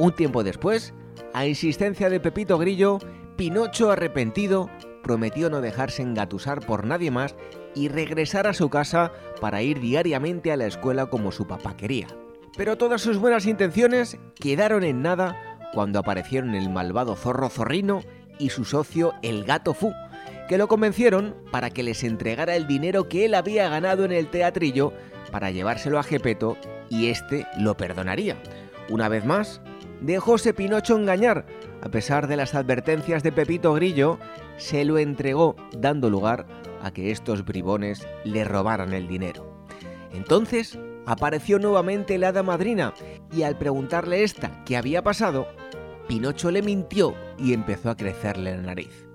Un 0.00 0.10
tiempo 0.10 0.42
después, 0.42 0.92
a 1.34 1.46
insistencia 1.46 2.10
de 2.10 2.18
Pepito 2.18 2.58
Grillo, 2.58 2.98
Pinocho 3.36 3.92
arrepentido 3.92 4.68
prometió 5.02 5.50
no 5.50 5.60
dejarse 5.60 6.02
engatusar 6.02 6.64
por 6.64 6.86
nadie 6.86 7.10
más 7.10 7.34
y 7.74 7.88
regresar 7.88 8.46
a 8.46 8.54
su 8.54 8.70
casa 8.70 9.12
para 9.40 9.62
ir 9.62 9.80
diariamente 9.80 10.52
a 10.52 10.56
la 10.56 10.66
escuela 10.66 11.06
como 11.06 11.32
su 11.32 11.46
papá 11.46 11.76
quería. 11.76 12.08
Pero 12.56 12.76
todas 12.76 13.00
sus 13.00 13.18
buenas 13.18 13.46
intenciones 13.46 14.18
quedaron 14.34 14.84
en 14.84 15.02
nada 15.02 15.58
cuando 15.72 15.98
aparecieron 15.98 16.54
el 16.54 16.68
malvado 16.68 17.16
zorro 17.16 17.48
zorrino 17.48 18.02
y 18.38 18.50
su 18.50 18.64
socio 18.64 19.12
el 19.22 19.44
gato 19.44 19.74
Fu, 19.74 19.92
que 20.48 20.58
lo 20.58 20.66
convencieron 20.66 21.36
para 21.52 21.70
que 21.70 21.82
les 21.82 22.02
entregara 22.02 22.56
el 22.56 22.66
dinero 22.66 23.08
que 23.08 23.24
él 23.24 23.34
había 23.34 23.68
ganado 23.68 24.04
en 24.04 24.12
el 24.12 24.28
teatrillo 24.28 24.92
para 25.30 25.50
llevárselo 25.50 25.98
a 25.98 26.02
Gepeto 26.02 26.56
y 26.88 27.06
éste 27.06 27.46
lo 27.56 27.76
perdonaría. 27.76 28.36
Una 28.88 29.08
vez 29.08 29.24
más, 29.24 29.60
dejóse 30.00 30.52
Pinocho 30.52 30.96
engañar. 30.96 31.46
A 31.82 31.88
pesar 31.88 32.26
de 32.26 32.36
las 32.36 32.54
advertencias 32.54 33.22
de 33.22 33.32
Pepito 33.32 33.72
Grillo, 33.72 34.18
se 34.60 34.84
lo 34.84 34.98
entregó 34.98 35.56
dando 35.72 36.10
lugar 36.10 36.46
a 36.82 36.92
que 36.92 37.10
estos 37.10 37.44
bribones 37.44 38.06
le 38.24 38.44
robaran 38.44 38.92
el 38.92 39.08
dinero. 39.08 39.66
Entonces 40.12 40.78
apareció 41.06 41.58
nuevamente 41.58 42.18
la 42.18 42.28
hada 42.28 42.42
madrina 42.42 42.92
y 43.32 43.42
al 43.42 43.56
preguntarle 43.56 44.22
esta 44.22 44.62
qué 44.64 44.76
había 44.76 45.02
pasado, 45.02 45.48
Pinocho 46.06 46.50
le 46.50 46.62
mintió 46.62 47.14
y 47.38 47.54
empezó 47.54 47.90
a 47.90 47.96
crecerle 47.96 48.54
la 48.54 48.62
nariz. 48.62 49.08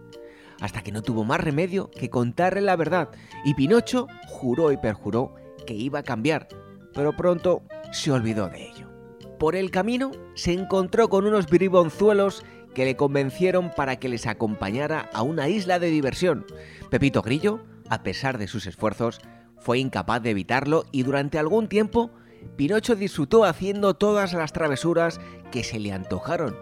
Hasta 0.61 0.81
que 0.81 0.91
no 0.91 1.03
tuvo 1.03 1.23
más 1.23 1.41
remedio 1.41 1.91
que 1.91 2.09
contarle 2.09 2.61
la 2.61 2.75
verdad 2.75 3.09
y 3.43 3.53
Pinocho 3.53 4.07
juró 4.27 4.71
y 4.71 4.77
perjuró 4.77 5.35
que 5.67 5.73
iba 5.73 5.99
a 5.99 6.03
cambiar, 6.03 6.47
pero 6.93 7.15
pronto 7.15 7.61
se 7.91 8.11
olvidó 8.11 8.49
de 8.49 8.67
ello. 8.67 8.89
Por 9.37 9.55
el 9.55 9.69
camino 9.69 10.11
se 10.33 10.53
encontró 10.53 11.09
con 11.09 11.27
unos 11.27 11.47
bribonzuelos 11.47 12.43
que 12.75 12.85
le 12.85 12.95
convencieron 12.95 13.71
para 13.75 13.95
que 13.95 14.09
les 14.09 14.27
acompañara 14.27 15.09
a 15.13 15.23
una 15.23 15.49
isla 15.49 15.79
de 15.79 15.87
diversión. 15.87 16.45
Pepito 16.91 17.23
Grillo, 17.23 17.61
a 17.89 18.03
pesar 18.03 18.37
de 18.37 18.47
sus 18.47 18.67
esfuerzos, 18.67 19.19
fue 19.57 19.79
incapaz 19.79 20.21
de 20.21 20.29
evitarlo 20.29 20.85
y 20.91 21.01
durante 21.01 21.39
algún 21.39 21.67
tiempo 21.67 22.11
Pinocho 22.55 22.95
disfrutó 22.95 23.43
haciendo 23.43 23.95
todas 23.95 24.33
las 24.33 24.53
travesuras 24.53 25.19
que 25.51 25.63
se 25.63 25.79
le 25.79 25.91
antojaron, 25.91 26.55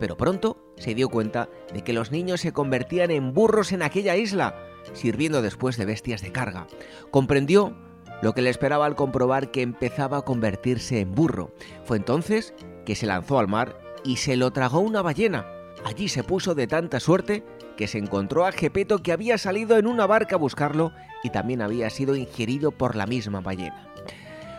pero 0.00 0.16
pronto 0.16 0.72
se 0.76 0.94
dio 0.94 1.08
cuenta 1.08 1.48
de 1.72 1.82
que 1.82 1.92
los 1.92 2.10
niños 2.10 2.40
se 2.40 2.52
convertían 2.52 3.10
en 3.10 3.32
burros 3.32 3.70
en 3.70 3.82
aquella 3.82 4.16
isla, 4.16 4.56
sirviendo 4.94 5.40
después 5.42 5.76
de 5.76 5.84
bestias 5.84 6.22
de 6.22 6.32
carga. 6.32 6.66
Comprendió 7.10 7.76
lo 8.22 8.34
que 8.34 8.42
le 8.42 8.50
esperaba 8.50 8.86
al 8.86 8.96
comprobar 8.96 9.50
que 9.50 9.62
empezaba 9.62 10.18
a 10.18 10.22
convertirse 10.22 11.00
en 11.00 11.14
burro. 11.14 11.52
Fue 11.84 11.96
entonces 11.96 12.52
que 12.84 12.94
se 12.94 13.06
lanzó 13.06 13.38
al 13.38 13.48
mar 13.48 13.78
y 14.04 14.16
se 14.16 14.36
lo 14.36 14.50
tragó 14.50 14.80
una 14.80 15.02
ballena. 15.02 15.46
Allí 15.84 16.08
se 16.08 16.24
puso 16.24 16.54
de 16.54 16.66
tanta 16.66 17.00
suerte 17.00 17.44
que 17.76 17.86
se 17.86 17.98
encontró 17.98 18.44
a 18.44 18.52
Gepeto 18.52 18.98
que 18.98 19.12
había 19.12 19.38
salido 19.38 19.78
en 19.78 19.86
una 19.86 20.06
barca 20.06 20.36
a 20.36 20.38
buscarlo 20.38 20.92
y 21.22 21.30
también 21.30 21.62
había 21.62 21.90
sido 21.90 22.16
ingerido 22.16 22.72
por 22.72 22.96
la 22.96 23.06
misma 23.06 23.40
ballena. 23.40 23.88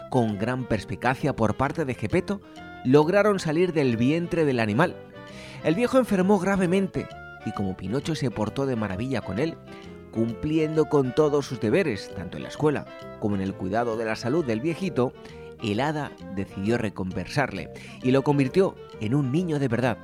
Con 0.10 0.38
gran 0.38 0.68
perspicacia 0.68 1.36
por 1.36 1.56
parte 1.56 1.86
de 1.86 1.94
Gepeto, 1.94 2.42
lograron 2.86 3.40
salir 3.40 3.74
del 3.74 3.98
vientre 3.98 4.46
del 4.46 4.60
animal. 4.60 4.96
El 5.64 5.76
viejo 5.76 5.98
enfermó 5.98 6.40
gravemente 6.40 7.08
y 7.46 7.52
como 7.52 7.76
Pinocho 7.76 8.16
se 8.16 8.32
portó 8.32 8.66
de 8.66 8.76
maravilla 8.76 9.22
con 9.22 9.40
él, 9.40 9.58
cumpliendo 10.12 10.86
con 10.86 11.14
todos 11.14 11.46
sus 11.46 11.60
deberes, 11.60 12.12
tanto 12.16 12.38
en 12.38 12.44
la 12.44 12.50
escuela 12.50 12.86
como 13.20 13.36
en 13.36 13.42
el 13.42 13.54
cuidado 13.54 13.98
de 13.98 14.06
la 14.06 14.16
salud 14.16 14.46
del 14.46 14.62
viejito, 14.62 15.14
el 15.62 15.82
hada 15.82 16.12
decidió 16.36 16.78
recompensarle 16.78 17.70
y 18.02 18.12
lo 18.12 18.24
convirtió 18.24 18.76
en 19.02 19.14
un 19.14 19.32
niño 19.32 19.60
de 19.60 19.68
verdad. 19.68 19.98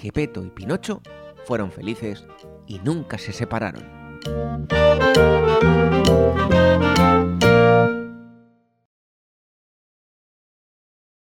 Gepeto 0.00 0.42
y 0.42 0.48
Pinocho 0.48 1.02
fueron 1.44 1.70
felices 1.70 2.24
y 2.66 2.78
nunca 2.78 3.18
se 3.18 3.34
separaron. 3.34 3.84